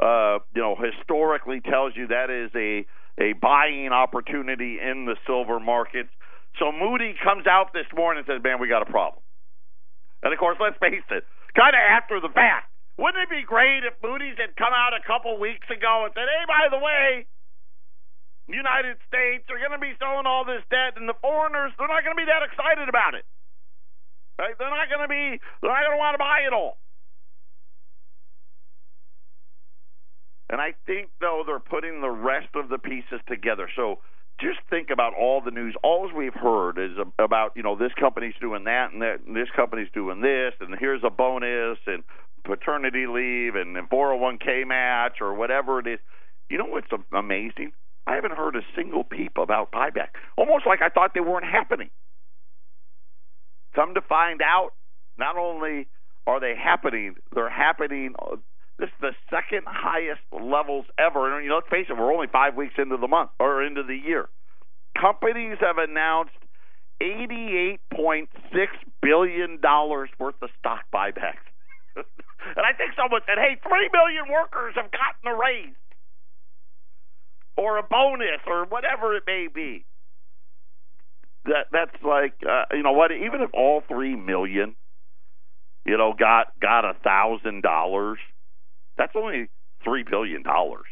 uh, 0.00 0.38
you 0.54 0.62
know 0.62 0.76
historically 0.76 1.60
tells 1.60 1.94
you 1.96 2.08
that 2.08 2.30
is 2.30 2.50
a 2.54 2.86
a 3.20 3.32
buying 3.34 3.88
opportunity 3.88 4.78
in 4.80 5.06
the 5.06 5.16
silver 5.26 5.58
markets. 5.58 6.10
So 6.58 6.70
Moody 6.70 7.14
comes 7.22 7.46
out 7.46 7.72
this 7.72 7.86
morning 7.94 8.22
and 8.22 8.26
says, 8.26 8.42
"Man, 8.42 8.60
we 8.60 8.68
got 8.68 8.82
a 8.82 8.90
problem." 8.90 9.22
And 10.22 10.32
of 10.32 10.38
course, 10.38 10.56
let's 10.60 10.78
face 10.78 11.04
it, 11.10 11.26
kind 11.54 11.74
of 11.74 11.80
after 11.80 12.20
the 12.20 12.28
fact. 12.28 12.70
Wouldn't 12.96 13.22
it 13.24 13.30
be 13.30 13.42
great 13.42 13.82
if 13.82 13.94
Moody's 14.02 14.38
had 14.38 14.54
come 14.54 14.72
out 14.72 14.94
a 14.94 15.02
couple 15.02 15.36
weeks 15.38 15.68
ago 15.68 16.04
and 16.04 16.14
said, 16.14 16.28
"Hey, 16.28 16.44
by 16.46 16.68
the 16.70 16.78
way, 16.78 17.26
United 18.46 18.98
States 19.08 19.50
are 19.50 19.58
going 19.58 19.72
to 19.72 19.78
be 19.78 19.96
selling 19.98 20.26
all 20.26 20.44
this 20.44 20.62
debt, 20.70 20.96
and 20.96 21.08
the 21.08 21.18
foreigners 21.20 21.72
they're 21.76 21.88
not 21.88 22.04
going 22.04 22.16
to 22.16 22.22
be 22.22 22.30
that 22.30 22.42
excited 22.42 22.88
about 22.88 23.14
it. 23.14 23.26
Right? 24.38 24.56
They're 24.58 24.70
not 24.70 24.88
going 24.88 25.02
to 25.02 25.08
be. 25.08 25.40
They're 25.60 25.70
not 25.70 25.82
going 25.82 25.98
to 25.98 26.02
want 26.02 26.14
to 26.14 26.22
buy 26.22 26.40
it 26.46 26.52
all." 26.52 26.78
And 30.50 30.60
I 30.60 30.74
think 30.86 31.10
though 31.20 31.42
they're 31.44 31.58
putting 31.58 32.00
the 32.00 32.10
rest 32.10 32.54
of 32.54 32.68
the 32.68 32.78
pieces 32.78 33.20
together. 33.26 33.68
So 33.74 33.98
just 34.44 34.60
think 34.68 34.90
about 34.90 35.14
all 35.14 35.40
the 35.40 35.50
news. 35.50 35.74
All 35.82 36.10
we've 36.14 36.34
heard 36.34 36.78
is 36.78 36.96
about 37.18 37.52
you 37.56 37.62
know 37.62 37.76
this 37.76 37.92
company's 37.98 38.34
doing 38.40 38.64
that 38.64 38.92
and 38.92 39.02
that, 39.02 39.20
and 39.26 39.34
this 39.34 39.48
company's 39.56 39.88
doing 39.92 40.20
this, 40.20 40.52
and 40.60 40.74
here's 40.78 41.02
a 41.04 41.10
bonus 41.10 41.78
and 41.86 42.04
paternity 42.44 43.06
leave 43.06 43.54
and, 43.54 43.76
and 43.76 43.88
401k 43.88 44.66
match 44.66 45.20
or 45.20 45.34
whatever 45.34 45.80
it 45.80 45.86
is. 45.86 45.98
You 46.50 46.58
know 46.58 46.66
what's 46.66 46.88
amazing? 47.12 47.72
I 48.06 48.14
haven't 48.16 48.34
heard 48.36 48.54
a 48.54 48.60
single 48.76 49.02
peep 49.02 49.38
about 49.38 49.72
buyback. 49.72 50.08
Almost 50.36 50.66
like 50.66 50.82
I 50.82 50.90
thought 50.90 51.12
they 51.14 51.20
weren't 51.20 51.46
happening. 51.46 51.88
Come 53.74 53.94
to 53.94 54.02
find 54.02 54.42
out, 54.42 54.72
not 55.18 55.38
only 55.38 55.88
are 56.26 56.38
they 56.38 56.54
happening, 56.54 57.16
they're 57.34 57.48
happening. 57.48 58.14
Uh, 58.20 58.36
This 58.78 58.88
is 58.88 59.00
the 59.00 59.14
second 59.30 59.64
highest 59.66 60.22
levels 60.32 60.86
ever. 60.98 61.34
And 61.34 61.44
you 61.44 61.50
know, 61.50 61.56
let's 61.56 61.68
face 61.68 61.86
it, 61.88 61.96
we're 61.96 62.12
only 62.12 62.26
five 62.26 62.56
weeks 62.56 62.74
into 62.78 62.96
the 62.96 63.08
month 63.08 63.30
or 63.38 63.62
into 63.62 63.82
the 63.82 63.94
year. 63.94 64.28
Companies 64.98 65.58
have 65.60 65.78
announced 65.78 66.34
$88.6 67.02 68.26
billion 69.02 69.58
worth 69.62 70.34
of 70.42 70.50
stock 70.58 70.82
buybacks. 70.92 71.46
and 71.96 72.64
I 72.64 72.72
think 72.76 72.92
someone 72.96 73.20
said, 73.26 73.38
hey, 73.38 73.58
3 73.62 73.90
million 73.92 74.24
workers 74.32 74.74
have 74.76 74.90
gotten 74.90 75.26
a 75.26 75.36
raise 75.36 75.74
or 77.56 77.78
a 77.78 77.82
bonus 77.82 78.40
or 78.46 78.66
whatever 78.66 79.16
it 79.16 79.24
may 79.26 79.46
be. 79.52 79.84
That 81.44 81.66
that's 81.72 82.02
like 82.02 82.34
uh, 82.48 82.64
you 82.74 82.82
know 82.82 82.92
what? 82.92 83.12
Even 83.12 83.42
if 83.42 83.50
all 83.52 83.82
three 83.86 84.16
million, 84.16 84.74
you 85.84 85.98
know, 85.98 86.14
got 86.18 86.58
got 86.58 86.86
a 86.86 86.94
thousand 87.04 87.62
dollars, 87.62 88.18
that's 88.96 89.12
only 89.16 89.48
three 89.82 90.04
billion 90.08 90.42
dollars. 90.42 90.86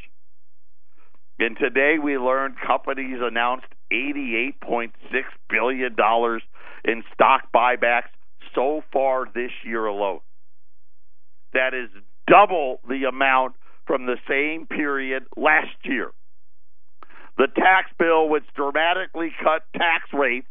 And 1.38 1.56
today 1.56 1.96
we 2.02 2.18
learned 2.18 2.56
companies 2.64 3.18
announced 3.20 3.66
$88.6 3.92 4.92
billion 5.50 5.96
in 6.84 7.02
stock 7.12 7.42
buybacks 7.54 8.10
so 8.54 8.82
far 8.92 9.26
this 9.34 9.50
year 9.64 9.86
alone. 9.86 10.20
That 11.52 11.74
is 11.74 11.90
double 12.28 12.80
the 12.88 13.04
amount 13.08 13.54
from 13.86 14.06
the 14.06 14.16
same 14.28 14.66
period 14.66 15.24
last 15.36 15.76
year. 15.84 16.10
The 17.38 17.48
tax 17.56 17.90
bill, 17.98 18.28
which 18.28 18.44
dramatically 18.54 19.32
cut 19.42 19.62
tax 19.76 20.04
rates, 20.12 20.46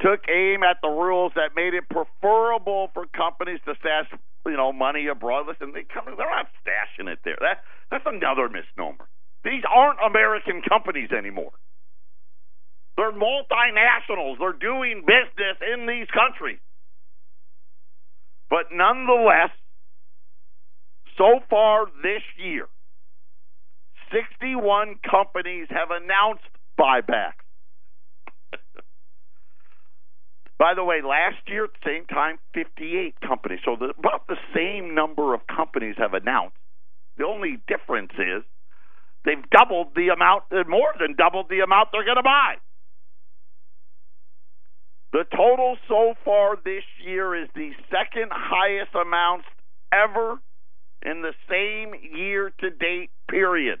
took 0.00 0.20
aim 0.28 0.62
at 0.62 0.78
the 0.82 0.88
rules 0.88 1.32
that 1.36 1.54
made 1.54 1.74
it 1.74 1.84
preferable 1.88 2.90
for 2.94 3.06
companies 3.14 3.60
to 3.66 3.74
stash, 3.80 4.10
you 4.46 4.56
know, 4.56 4.72
money 4.72 5.06
abroad. 5.06 5.46
Listen, 5.46 5.72
they 5.72 5.84
come, 5.84 6.04
they're 6.06 6.30
not 6.30 6.48
stashing 6.62 7.08
it 7.08 7.20
there. 7.24 7.38
That 7.40 7.62
that's 7.90 8.04
another 8.06 8.48
misnomer. 8.48 9.06
These 9.44 9.62
aren't 9.70 9.98
American 10.04 10.62
companies 10.62 11.10
anymore. 11.12 11.52
They're 12.96 13.12
multinationals. 13.12 14.38
They're 14.38 14.52
doing 14.52 15.04
business 15.06 15.58
in 15.60 15.86
these 15.86 16.06
countries. 16.14 16.58
But 18.48 18.66
nonetheless, 18.72 19.50
so 21.18 21.40
far 21.50 21.86
this 22.02 22.22
year, 22.38 22.66
61 24.12 24.96
companies 25.08 25.66
have 25.70 25.90
announced 25.90 26.44
buybacks. 26.78 27.43
By 30.58 30.74
the 30.74 30.84
way, 30.84 31.02
last 31.02 31.42
year 31.46 31.64
at 31.64 31.70
the 31.74 31.90
same 31.90 32.06
time, 32.06 32.38
58 32.54 33.20
companies. 33.20 33.60
So 33.64 33.76
the, 33.78 33.92
about 33.98 34.26
the 34.28 34.36
same 34.54 34.94
number 34.94 35.34
of 35.34 35.40
companies 35.46 35.96
have 35.98 36.14
announced. 36.14 36.56
The 37.18 37.24
only 37.24 37.58
difference 37.66 38.12
is 38.14 38.42
they've 39.24 39.50
doubled 39.50 39.94
the 39.96 40.08
amount, 40.08 40.44
uh, 40.52 40.62
more 40.68 40.94
than 40.98 41.14
doubled 41.16 41.46
the 41.48 41.60
amount 41.60 41.88
they're 41.92 42.04
going 42.04 42.16
to 42.16 42.22
buy. 42.22 42.54
The 45.12 45.24
total 45.30 45.76
so 45.88 46.14
far 46.24 46.56
this 46.56 46.82
year 47.04 47.40
is 47.40 47.48
the 47.54 47.70
second 47.90 48.30
highest 48.32 48.94
amount 48.94 49.44
ever 49.92 50.38
in 51.02 51.22
the 51.22 51.34
same 51.48 51.94
year 52.16 52.52
to 52.60 52.70
date 52.70 53.10
period. 53.30 53.78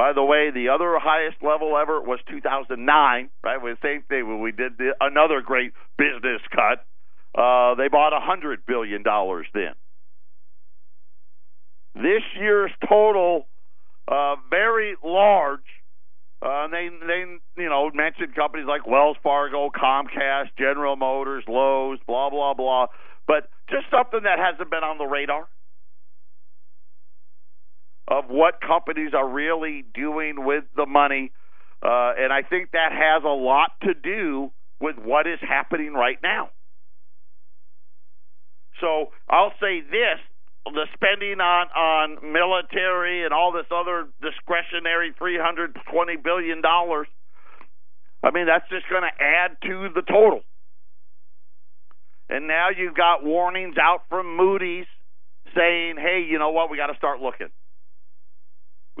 By 0.00 0.14
the 0.14 0.24
way, 0.24 0.50
the 0.50 0.70
other 0.70 0.96
highest 0.98 1.42
level 1.42 1.76
ever 1.76 2.00
was 2.00 2.20
2009, 2.30 3.28
right? 3.44 3.60
The 3.60 3.76
same 3.82 4.02
thing 4.08 4.26
when 4.26 4.40
we 4.40 4.50
did 4.50 4.78
the, 4.78 4.94
another 4.98 5.42
great 5.42 5.74
business 5.98 6.40
cut. 6.50 6.86
Uh, 7.38 7.74
they 7.74 7.88
bought 7.88 8.14
a 8.16 8.18
hundred 8.18 8.64
billion 8.64 9.02
dollars 9.02 9.46
then. 9.52 9.74
This 11.94 12.22
year's 12.40 12.70
total, 12.88 13.46
uh, 14.08 14.36
very 14.48 14.96
large. 15.04 15.68
Uh, 16.40 16.68
they 16.68 16.88
they 17.06 17.62
you 17.62 17.68
know 17.68 17.90
mentioned 17.92 18.34
companies 18.34 18.66
like 18.66 18.86
Wells 18.86 19.18
Fargo, 19.22 19.68
Comcast, 19.68 20.56
General 20.56 20.96
Motors, 20.96 21.44
Lowe's, 21.46 21.98
blah 22.06 22.30
blah 22.30 22.54
blah. 22.54 22.86
But 23.26 23.50
just 23.68 23.84
something 23.90 24.20
that 24.22 24.38
hasn't 24.38 24.70
been 24.70 24.82
on 24.82 24.96
the 24.96 25.04
radar 25.04 25.46
of 28.10 28.24
what 28.28 28.60
companies 28.60 29.12
are 29.14 29.28
really 29.28 29.84
doing 29.94 30.44
with 30.44 30.64
the 30.76 30.84
money. 30.84 31.30
Uh, 31.82 32.12
and 32.18 32.32
I 32.32 32.42
think 32.42 32.72
that 32.72 32.92
has 32.92 33.22
a 33.24 33.28
lot 33.28 33.70
to 33.82 33.94
do 33.94 34.50
with 34.80 34.96
what 34.98 35.26
is 35.26 35.38
happening 35.40 35.94
right 35.94 36.18
now. 36.22 36.50
So 38.80 39.10
I'll 39.28 39.52
say 39.60 39.80
this 39.80 40.18
the 40.64 40.86
spending 40.94 41.40
on, 41.40 41.66
on 41.68 42.32
military 42.32 43.24
and 43.24 43.32
all 43.32 43.52
this 43.52 43.66
other 43.72 44.08
discretionary 44.20 45.12
$320 45.18 46.22
billion, 46.22 46.62
I 48.22 48.30
mean, 48.30 48.46
that's 48.46 48.68
just 48.68 48.88
going 48.90 49.02
to 49.02 49.24
add 49.24 49.56
to 49.62 49.88
the 49.94 50.02
total. 50.02 50.42
And 52.28 52.46
now 52.46 52.68
you've 52.76 52.94
got 52.94 53.24
warnings 53.24 53.76
out 53.80 54.02
from 54.08 54.36
Moody's 54.36 54.86
saying, 55.56 55.96
hey, 55.98 56.26
you 56.28 56.38
know 56.38 56.50
what, 56.50 56.70
we 56.70 56.76
got 56.76 56.88
to 56.88 56.96
start 56.96 57.20
looking. 57.20 57.48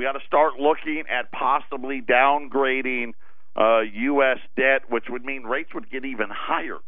We 0.00 0.06
got 0.06 0.12
to 0.12 0.26
start 0.26 0.54
looking 0.58 1.04
at 1.10 1.30
possibly 1.30 2.00
downgrading 2.00 3.12
uh, 3.54 3.80
U.S. 3.80 4.38
debt, 4.56 4.88
which 4.88 5.04
would 5.10 5.26
mean 5.26 5.42
rates 5.42 5.74
would 5.74 5.90
get 5.90 6.06
even 6.06 6.28
higher. 6.30 6.78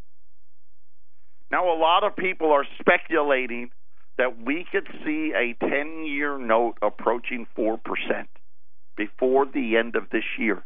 Now, 1.51 1.71
a 1.71 1.77
lot 1.77 2.03
of 2.03 2.15
people 2.15 2.51
are 2.51 2.65
speculating 2.79 3.69
that 4.17 4.43
we 4.43 4.65
could 4.71 4.87
see 5.05 5.31
a 5.35 5.53
10 5.63 6.05
year 6.07 6.39
note 6.39 6.79
approaching 6.81 7.45
4% 7.55 7.77
before 8.97 9.45
the 9.45 9.77
end 9.77 9.95
of 9.95 10.09
this 10.11 10.25
year. 10.39 10.65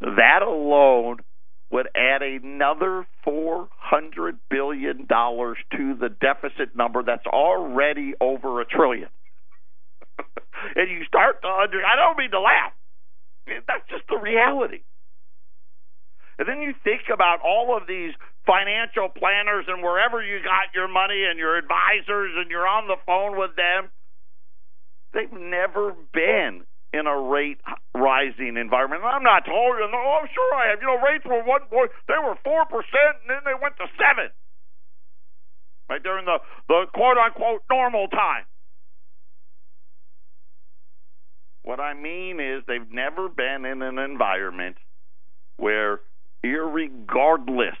That 0.00 0.42
alone 0.44 1.18
would 1.70 1.86
add 1.94 2.22
another 2.22 3.06
$400 3.24 3.68
billion 4.50 5.06
to 5.06 5.94
the 5.94 6.08
deficit 6.20 6.74
number 6.74 7.04
that's 7.04 7.26
already 7.28 8.14
over 8.20 8.60
a 8.60 8.64
trillion. 8.64 9.10
And 10.76 10.90
you 10.90 11.04
start 11.04 11.42
to 11.42 11.48
under 11.48 11.84
I 11.84 11.96
don't 11.96 12.18
mean 12.18 12.30
to 12.30 12.40
laugh. 12.40 12.72
That's 13.46 13.86
just 13.90 14.06
the 14.08 14.18
reality. 14.18 14.82
And 16.38 16.48
then 16.48 16.62
you 16.62 16.74
think 16.82 17.10
about 17.12 17.40
all 17.44 17.76
of 17.76 17.86
these 17.86 18.14
financial 18.46 19.08
planners 19.08 19.66
and 19.68 19.82
wherever 19.82 20.22
you 20.22 20.42
got 20.42 20.74
your 20.74 20.88
money 20.88 21.22
and 21.28 21.38
your 21.38 21.58
advisors 21.58 22.32
and 22.36 22.50
you're 22.50 22.66
on 22.66 22.88
the 22.88 22.96
phone 23.06 23.38
with 23.38 23.54
them. 23.54 23.90
They've 25.12 25.30
never 25.30 25.92
been 26.12 26.64
in 26.92 27.06
a 27.06 27.16
rate 27.16 27.60
rising 27.94 28.56
environment. 28.56 29.04
I'm 29.04 29.22
not 29.22 29.44
told 29.44 29.76
you. 29.76 29.88
Oh, 29.88 30.18
I'm 30.20 30.28
sure 30.32 30.50
I 30.56 30.70
have. 30.72 30.80
You 30.80 30.88
know, 30.88 31.00
rates 31.00 31.24
were 31.24 31.44
one 31.44 31.64
point. 31.68 31.90
They 32.08 32.20
were 32.20 32.36
four 32.44 32.64
percent, 32.66 33.20
and 33.24 33.28
then 33.28 33.42
they 33.44 33.56
went 33.56 33.76
to 33.76 33.88
seven. 33.96 34.32
Right 35.88 36.02
during 36.02 36.24
the 36.24 36.38
the 36.68 36.86
quote 36.92 37.18
unquote 37.18 37.62
normal 37.68 38.08
time. 38.08 38.44
What 41.72 41.80
I 41.80 41.94
mean 41.94 42.38
is 42.38 42.62
they've 42.68 42.92
never 42.92 43.30
been 43.30 43.64
in 43.64 43.80
an 43.80 43.96
environment 43.98 44.76
where, 45.56 46.00
regardless 46.44 47.76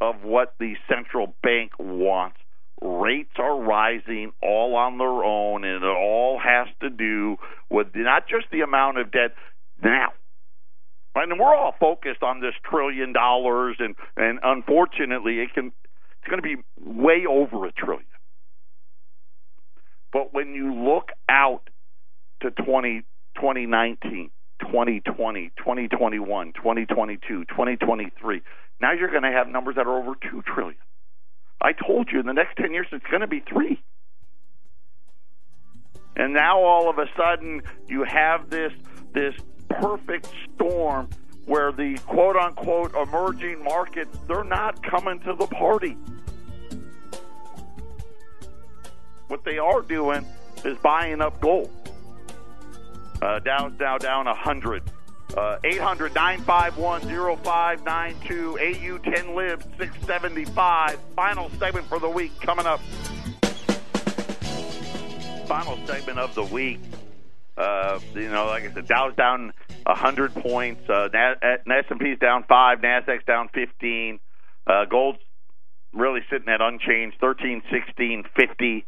of 0.00 0.22
what 0.22 0.54
the 0.60 0.74
central 0.88 1.34
bank 1.42 1.72
wants, 1.76 2.36
rates 2.80 3.32
are 3.38 3.60
rising 3.60 4.30
all 4.40 4.76
on 4.76 4.96
their 4.98 5.24
own, 5.24 5.64
and 5.64 5.82
it 5.82 5.88
all 5.88 6.38
has 6.38 6.68
to 6.82 6.88
do 6.88 7.36
with 7.68 7.88
not 7.96 8.28
just 8.28 8.46
the 8.52 8.60
amount 8.60 8.98
of 8.98 9.10
debt 9.10 9.34
now. 9.82 10.12
And 11.16 11.40
we're 11.40 11.56
all 11.56 11.74
focused 11.80 12.22
on 12.22 12.40
this 12.40 12.54
trillion 12.70 13.12
dollars, 13.12 13.74
and 13.80 13.96
and 14.16 14.38
unfortunately, 14.44 15.40
it 15.40 15.52
can 15.52 15.72
it's 16.20 16.30
going 16.30 16.40
to 16.40 16.42
be 16.42 16.62
way 16.78 17.24
over 17.28 17.66
a 17.66 17.72
trillion. 17.72 18.06
But 20.12 20.32
when 20.32 20.54
you 20.54 20.72
look 20.72 21.08
out 21.28 21.62
to 22.42 22.52
20 22.52 23.02
2019, 23.36 24.30
2020, 24.60 25.50
2021, 25.56 26.52
2022, 26.52 27.44
2023. 27.44 28.42
Now 28.80 28.92
you're 28.92 29.10
going 29.10 29.22
to 29.22 29.32
have 29.32 29.48
numbers 29.48 29.76
that 29.76 29.86
are 29.86 29.98
over 29.98 30.14
2 30.30 30.42
trillion. 30.42 30.78
I 31.60 31.72
told 31.72 32.10
you 32.12 32.20
in 32.20 32.26
the 32.26 32.32
next 32.32 32.56
10 32.56 32.72
years 32.72 32.86
it's 32.92 33.06
going 33.06 33.20
to 33.20 33.26
be 33.26 33.40
3. 33.40 33.80
And 36.16 36.34
now 36.34 36.60
all 36.60 36.90
of 36.90 36.98
a 36.98 37.06
sudden 37.16 37.62
you 37.88 38.04
have 38.04 38.50
this 38.50 38.72
this 39.14 39.34
perfect 39.68 40.28
storm 40.54 41.08
where 41.46 41.72
the 41.72 41.98
quote 42.06 42.36
unquote 42.36 42.94
emerging 42.94 43.62
markets 43.62 44.16
they're 44.26 44.44
not 44.44 44.82
coming 44.82 45.20
to 45.20 45.34
the 45.34 45.46
party. 45.46 45.96
What 49.28 49.44
they 49.44 49.58
are 49.58 49.80
doing 49.80 50.26
is 50.64 50.76
buying 50.78 51.20
up 51.20 51.40
gold. 51.40 51.70
Uh, 53.22 53.38
Dow's 53.38 53.72
now 53.78 53.98
down 53.98 54.26
100. 54.26 54.82
Uh, 55.36 55.56
800 55.62 56.12
951 56.12 57.02
0592 57.44 58.58
AU 58.58 58.98
10 58.98 59.34
Lib 59.36 59.62
675. 59.78 60.98
Final 61.14 61.48
segment 61.50 61.86
for 61.86 62.00
the 62.00 62.08
week 62.08 62.32
coming 62.40 62.66
up. 62.66 62.80
Final 65.46 65.78
segment 65.86 66.18
of 66.18 66.34
the 66.34 66.42
week. 66.42 66.80
Uh, 67.56 68.00
you 68.14 68.28
know, 68.28 68.46
like 68.46 68.64
I 68.64 68.72
said, 68.74 68.88
Dow's 68.88 69.14
down 69.14 69.52
100 69.86 70.34
points. 70.34 70.90
Uh, 70.90 71.08
S&P's 71.12 72.18
down 72.18 72.44
5, 72.48 72.78
Nasdaq's 72.80 73.24
down 73.24 73.48
15. 73.54 74.18
Uh, 74.66 74.84
gold's 74.86 75.20
really 75.92 76.20
sitting 76.28 76.48
at 76.48 76.60
unchanged, 76.60 77.18
13, 77.20 77.62
16, 77.70 78.24
50. 78.36 78.86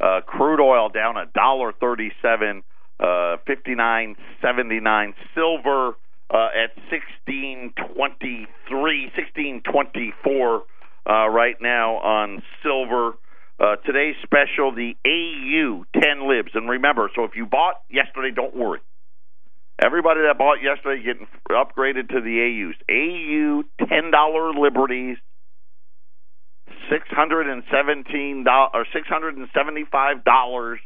Uh, 0.00 0.20
crude 0.26 0.60
oil 0.60 0.88
down 0.88 1.16
a 1.16 1.26
dollar 1.26 1.72
37, 1.72 2.62
uh, 3.00 3.36
59, 3.46 4.16
79. 4.42 5.14
Silver 5.34 5.96
uh, 6.30 6.48
at 6.54 6.76
1623, 6.90 8.48
1624 8.70 10.62
uh, 11.08 11.28
right 11.28 11.56
now 11.60 11.96
on 11.96 12.42
silver. 12.62 13.14
Uh, 13.60 13.76
today's 13.84 14.14
special, 14.22 14.72
the 14.72 14.94
AU 15.04 15.84
10 16.00 16.28
libs. 16.28 16.50
And 16.54 16.68
remember, 16.68 17.10
so 17.14 17.24
if 17.24 17.32
you 17.34 17.46
bought 17.46 17.80
yesterday, 17.90 18.30
don't 18.34 18.54
worry. 18.54 18.80
Everybody 19.80 20.20
that 20.26 20.38
bought 20.38 20.58
yesterday 20.62 21.02
getting 21.02 21.26
upgraded 21.50 22.08
to 22.10 22.20
the 22.20 22.40
AUs. 22.42 22.74
AU 22.90 23.62
$10 23.86 24.60
liberties, 24.60 25.16
$617 26.90 28.46
or 28.74 28.86
$675, 28.94 30.22
uh, 30.26 30.76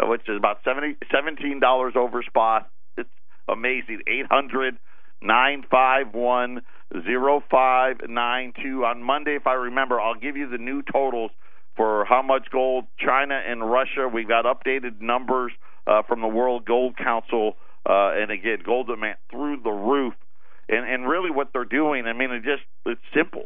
which 0.00 0.22
is 0.28 0.36
about 0.36 0.58
70, 0.64 0.96
$17 1.12 1.96
over 1.96 2.22
spot. 2.22 2.70
It's 2.96 3.08
amazing. 3.48 4.02
800 4.06 4.78
951 5.22 6.62
0592. 6.92 8.84
On 8.84 9.02
Monday, 9.02 9.36
if 9.36 9.46
I 9.46 9.54
remember, 9.54 10.00
I'll 10.00 10.18
give 10.18 10.36
you 10.36 10.48
the 10.48 10.58
new 10.58 10.82
totals 10.82 11.30
for 11.76 12.04
how 12.04 12.22
much 12.22 12.48
gold 12.50 12.86
China 12.98 13.34
and 13.34 13.70
Russia. 13.70 14.08
We've 14.12 14.28
got 14.28 14.44
updated 14.44 15.00
numbers 15.00 15.52
uh, 15.86 16.02
from 16.02 16.20
the 16.20 16.28
World 16.28 16.64
Gold 16.64 16.96
Council, 16.96 17.56
uh, 17.88 18.12
and 18.14 18.30
again, 18.30 18.58
gold 18.64 18.88
demand 18.88 19.16
through 19.30 19.62
the 19.62 19.70
roof. 19.70 20.14
And, 20.68 20.88
and 20.88 21.08
really, 21.08 21.30
what 21.30 21.48
they're 21.52 21.64
doing, 21.64 22.06
I 22.06 22.12
mean, 22.12 22.30
it 22.30 22.44
just 22.44 22.62
it's 22.86 23.00
simple. 23.14 23.44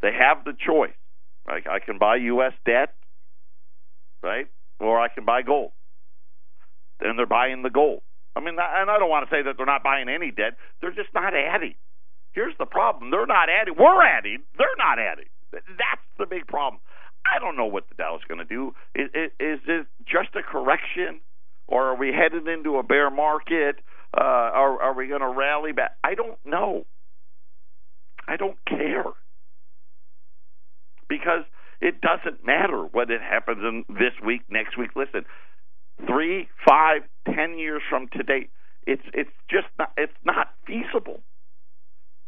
They 0.00 0.12
have 0.12 0.44
the 0.44 0.54
choice. 0.66 0.94
Right? 1.46 1.64
I 1.66 1.78
can 1.80 1.98
buy 1.98 2.16
U.S. 2.16 2.52
debt, 2.64 2.94
right, 4.22 4.46
or 4.82 5.00
I 5.00 5.08
can 5.08 5.24
buy 5.24 5.42
gold, 5.42 5.72
and 7.00 7.18
they're 7.18 7.26
buying 7.26 7.62
the 7.62 7.70
gold. 7.70 8.02
I 8.34 8.40
mean, 8.40 8.56
and 8.58 8.90
I 8.90 8.98
don't 8.98 9.10
want 9.10 9.28
to 9.28 9.34
say 9.34 9.42
that 9.42 9.56
they're 9.56 9.66
not 9.66 9.82
buying 9.82 10.08
any 10.08 10.30
debt. 10.30 10.56
They're 10.80 10.94
just 10.94 11.12
not 11.14 11.34
adding. 11.34 11.74
Here's 12.32 12.54
the 12.58 12.66
problem: 12.66 13.10
they're 13.10 13.26
not 13.26 13.48
adding. 13.48 13.74
We're 13.78 14.02
adding. 14.02 14.38
They're 14.58 14.78
not 14.78 14.98
adding. 14.98 15.30
That's 15.52 16.06
the 16.18 16.26
big 16.26 16.46
problem. 16.46 16.80
I 17.24 17.38
don't 17.38 17.56
know 17.56 17.66
what 17.66 17.88
the 17.88 17.94
Dow 17.94 18.16
is 18.16 18.22
going 18.26 18.38
to 18.38 18.44
do. 18.44 18.74
Is, 18.94 19.08
is, 19.14 19.60
is 19.68 19.86
just 20.04 20.34
a 20.34 20.42
correction, 20.42 21.20
or 21.68 21.88
are 21.88 21.96
we 21.96 22.08
headed 22.08 22.48
into 22.48 22.78
a 22.78 22.82
bear 22.82 23.10
market? 23.10 23.76
Uh, 24.16 24.20
are, 24.20 24.82
are 24.82 24.94
we 24.94 25.06
going 25.06 25.20
to 25.20 25.28
rally 25.28 25.72
back? 25.72 25.92
I 26.02 26.14
don't 26.14 26.38
know. 26.44 26.84
I 28.26 28.36
don't 28.36 28.58
care 28.66 29.04
because 31.08 31.44
it 31.82 32.00
doesn't 32.00 32.46
matter 32.46 32.84
what 32.92 33.10
it 33.10 33.20
happens 33.20 33.58
in 33.58 33.84
this 33.88 34.14
week, 34.24 34.42
next 34.48 34.78
week. 34.78 34.90
Listen, 34.94 35.24
three, 36.06 36.48
five, 36.66 37.02
ten 37.26 37.58
years 37.58 37.82
from 37.90 38.08
today, 38.12 38.48
it's 38.86 39.02
it's 39.12 39.30
just 39.50 39.66
not 39.78 39.90
it's 39.96 40.12
not 40.24 40.50
feasible. 40.64 41.20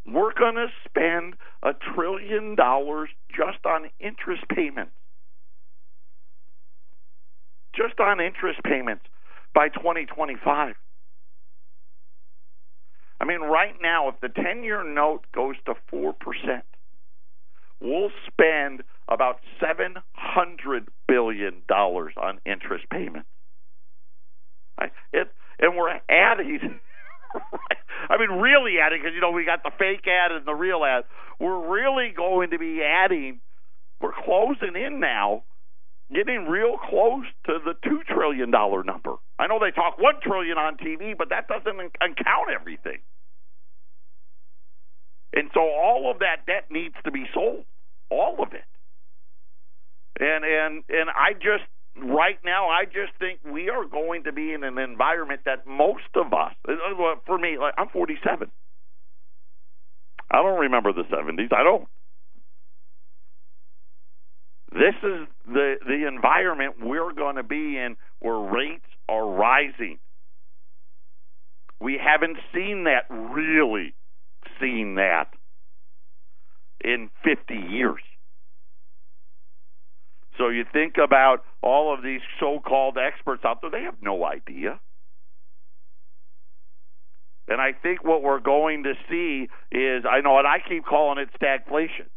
We're 0.06 0.34
going 0.34 0.56
to 0.56 0.66
spend 0.84 1.34
a 1.62 1.70
trillion 1.94 2.56
dollars 2.56 3.08
just 3.30 3.64
on 3.64 3.88
interest 4.00 4.42
payments. 4.54 4.92
Just 7.74 7.98
on 8.00 8.20
interest 8.20 8.60
payments 8.64 9.04
by 9.54 9.68
2025. 9.68 10.74
I 13.20 13.24
mean, 13.24 13.40
right 13.40 13.74
now, 13.80 14.08
if 14.08 14.16
the 14.20 14.28
10 14.28 14.64
year 14.64 14.84
note 14.84 15.24
goes 15.34 15.54
to 15.64 15.74
4%, 15.90 16.12
we'll 17.80 18.10
spend 18.26 18.82
about 19.08 19.40
$700 19.62 20.86
billion 21.06 21.62
on 21.70 22.40
interest 22.46 22.84
payments. 22.90 23.28
It, 25.12 25.28
and 25.60 25.76
we're 25.76 26.00
adding 26.08 26.80
I 28.10 28.18
mean, 28.18 28.40
really 28.40 28.78
adding 28.82 29.00
because 29.00 29.14
you 29.14 29.20
know 29.20 29.30
we 29.30 29.44
got 29.44 29.62
the 29.62 29.70
fake 29.78 30.06
ad 30.06 30.32
and 30.32 30.46
the 30.46 30.54
real 30.54 30.84
ad. 30.84 31.04
We're 31.40 31.68
really 31.68 32.12
going 32.16 32.50
to 32.50 32.58
be 32.58 32.82
adding. 32.82 33.40
We're 34.00 34.12
closing 34.24 34.76
in 34.76 35.00
now, 35.00 35.44
getting 36.12 36.46
real 36.46 36.76
close 36.76 37.24
to 37.46 37.58
the 37.64 37.74
two 37.82 38.02
trillion 38.06 38.50
dollar 38.50 38.84
number. 38.84 39.14
I 39.38 39.46
know 39.46 39.58
they 39.58 39.70
talk 39.70 39.98
one 39.98 40.20
trillion 40.22 40.58
on 40.58 40.76
TV, 40.76 41.16
but 41.16 41.30
that 41.30 41.48
doesn't 41.48 41.78
account 41.78 42.50
everything. 42.54 42.98
And 45.34 45.50
so 45.52 45.60
all 45.60 46.10
of 46.12 46.20
that 46.20 46.46
debt 46.46 46.70
needs 46.70 46.94
to 47.04 47.10
be 47.10 47.24
sold, 47.34 47.64
all 48.10 48.36
of 48.40 48.52
it. 48.52 48.64
And 50.20 50.44
and 50.44 50.84
and 50.88 51.10
I 51.10 51.32
just 51.34 51.64
right 51.96 52.38
now, 52.44 52.68
I 52.68 52.84
just 52.84 53.18
think 53.18 53.40
we 53.44 53.68
are 53.68 53.84
going 53.84 54.24
to 54.24 54.32
be 54.32 54.52
in 54.52 54.64
an 54.64 54.78
environment 54.78 55.42
that 55.44 55.66
most 55.66 56.10
of 56.14 56.32
us, 56.32 56.52
uh, 56.68 56.72
uh, 56.72 57.14
for 57.26 57.38
me, 57.38 57.58
like 57.58 57.74
I'm 57.78 57.88
47. 57.88 58.50
I 60.30 60.36
don't 60.36 60.60
remember 60.60 60.92
the 60.92 61.02
70s. 61.02 61.52
I 61.52 61.62
don't. 61.62 61.86
This 64.72 64.94
is 65.04 65.28
the 65.46 65.76
the 65.86 66.08
environment 66.08 66.74
we're 66.80 67.12
going 67.12 67.36
to 67.36 67.44
be 67.44 67.78
in 67.78 67.96
where 68.18 68.38
rates 68.38 68.86
are 69.08 69.26
rising. 69.26 69.98
We 71.80 72.00
haven't 72.02 72.38
seen 72.52 72.84
that 72.84 73.04
really 73.10 73.94
seen 74.60 74.96
that 74.96 75.28
in 76.82 77.10
50 77.24 77.54
years. 77.54 78.00
So 80.38 80.48
you 80.48 80.64
think 80.72 80.94
about 81.02 81.44
all 81.62 81.94
of 81.94 82.02
these 82.02 82.20
so-called 82.40 82.98
experts 82.98 83.44
out 83.44 83.60
there; 83.60 83.70
they 83.70 83.82
have 83.82 84.02
no 84.02 84.24
idea. 84.24 84.80
And 87.46 87.60
I 87.60 87.72
think 87.72 88.02
what 88.04 88.22
we're 88.22 88.40
going 88.40 88.84
to 88.84 88.94
see 89.08 89.48
is, 89.70 90.04
I 90.08 90.20
know, 90.20 90.38
and 90.38 90.46
I 90.46 90.58
keep 90.66 90.86
calling 90.86 91.18
it 91.18 91.28
stagflation, 91.38 92.08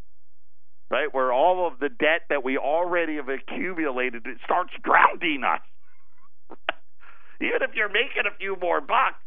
right? 0.90 1.14
Where 1.14 1.34
all 1.34 1.68
of 1.68 1.80
the 1.80 1.90
debt 1.90 2.24
that 2.30 2.44
we 2.46 2.58
already 2.58 3.18
have 3.18 3.28
accumulated 3.28 4.26
it 4.26 4.38
starts 4.46 4.72
drowning 4.84 5.44
us. 5.44 5.60
Even 7.42 7.62
if 7.62 7.76
you're 7.76 7.92
making 7.92 8.24
a 8.26 8.36
few 8.40 8.56
more 8.60 8.80
bucks, 8.80 9.20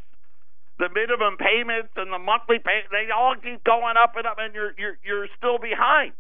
the 0.78 0.88
minimum 0.88 1.36
payments 1.36 1.93
and 1.97 2.11
the 2.11 2.18
monthly 2.18 2.59
pay 2.59 2.80
they 2.91 3.12
all 3.14 3.34
keep 3.36 3.62
going 3.64 3.95
up 4.03 4.16
and 4.16 4.26
up, 4.26 4.38
and 4.41 4.55
you're 4.55 4.72
you're 4.78 4.97
you're 5.05 5.28
still 5.36 5.59
behind 5.59 6.12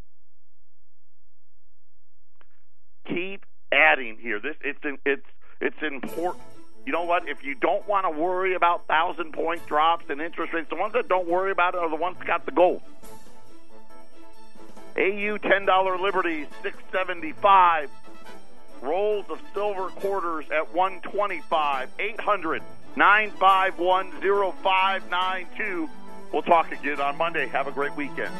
keep 3.06 3.44
adding 3.72 4.18
here. 4.20 4.40
This 4.40 4.56
it's 4.62 4.80
it's 5.04 5.26
it's 5.60 5.82
important. 5.82 6.44
You 6.86 6.92
know 6.92 7.04
what? 7.04 7.28
If 7.28 7.44
you 7.44 7.54
don't 7.54 7.86
want 7.86 8.06
to 8.06 8.10
worry 8.10 8.54
about 8.54 8.86
thousand 8.86 9.32
point 9.32 9.66
drops 9.66 10.06
and 10.08 10.20
interest 10.20 10.52
rates, 10.52 10.68
the 10.70 10.76
ones 10.76 10.94
that 10.94 11.08
don't 11.08 11.28
worry 11.28 11.50
about 11.52 11.74
it 11.74 11.78
are 11.80 11.90
the 11.90 11.96
ones 11.96 12.16
that 12.18 12.26
got 12.26 12.46
the 12.46 12.52
gold. 12.52 12.82
AU 14.96 15.38
ten 15.38 15.66
dollar 15.66 15.98
Liberty 15.98 16.46
six 16.62 16.76
seventy 16.90 17.32
five. 17.32 17.90
Rolls 18.82 19.26
of 19.28 19.38
silver 19.52 19.88
quarters 19.88 20.46
at 20.50 20.74
one 20.74 21.00
twenty 21.02 21.42
five. 21.42 21.90
Eight 21.98 22.20
hundred 22.20 22.62
nine 22.96 23.30
five 23.32 23.78
one 23.78 24.18
zero 24.20 24.54
five 24.62 25.08
nine 25.10 25.46
two. 25.56 25.88
We'll 26.32 26.42
talk 26.42 26.72
again 26.72 27.00
on 27.00 27.18
Monday. 27.18 27.46
Have 27.48 27.66
a 27.66 27.72
great 27.72 27.94
weekend. 27.96 28.32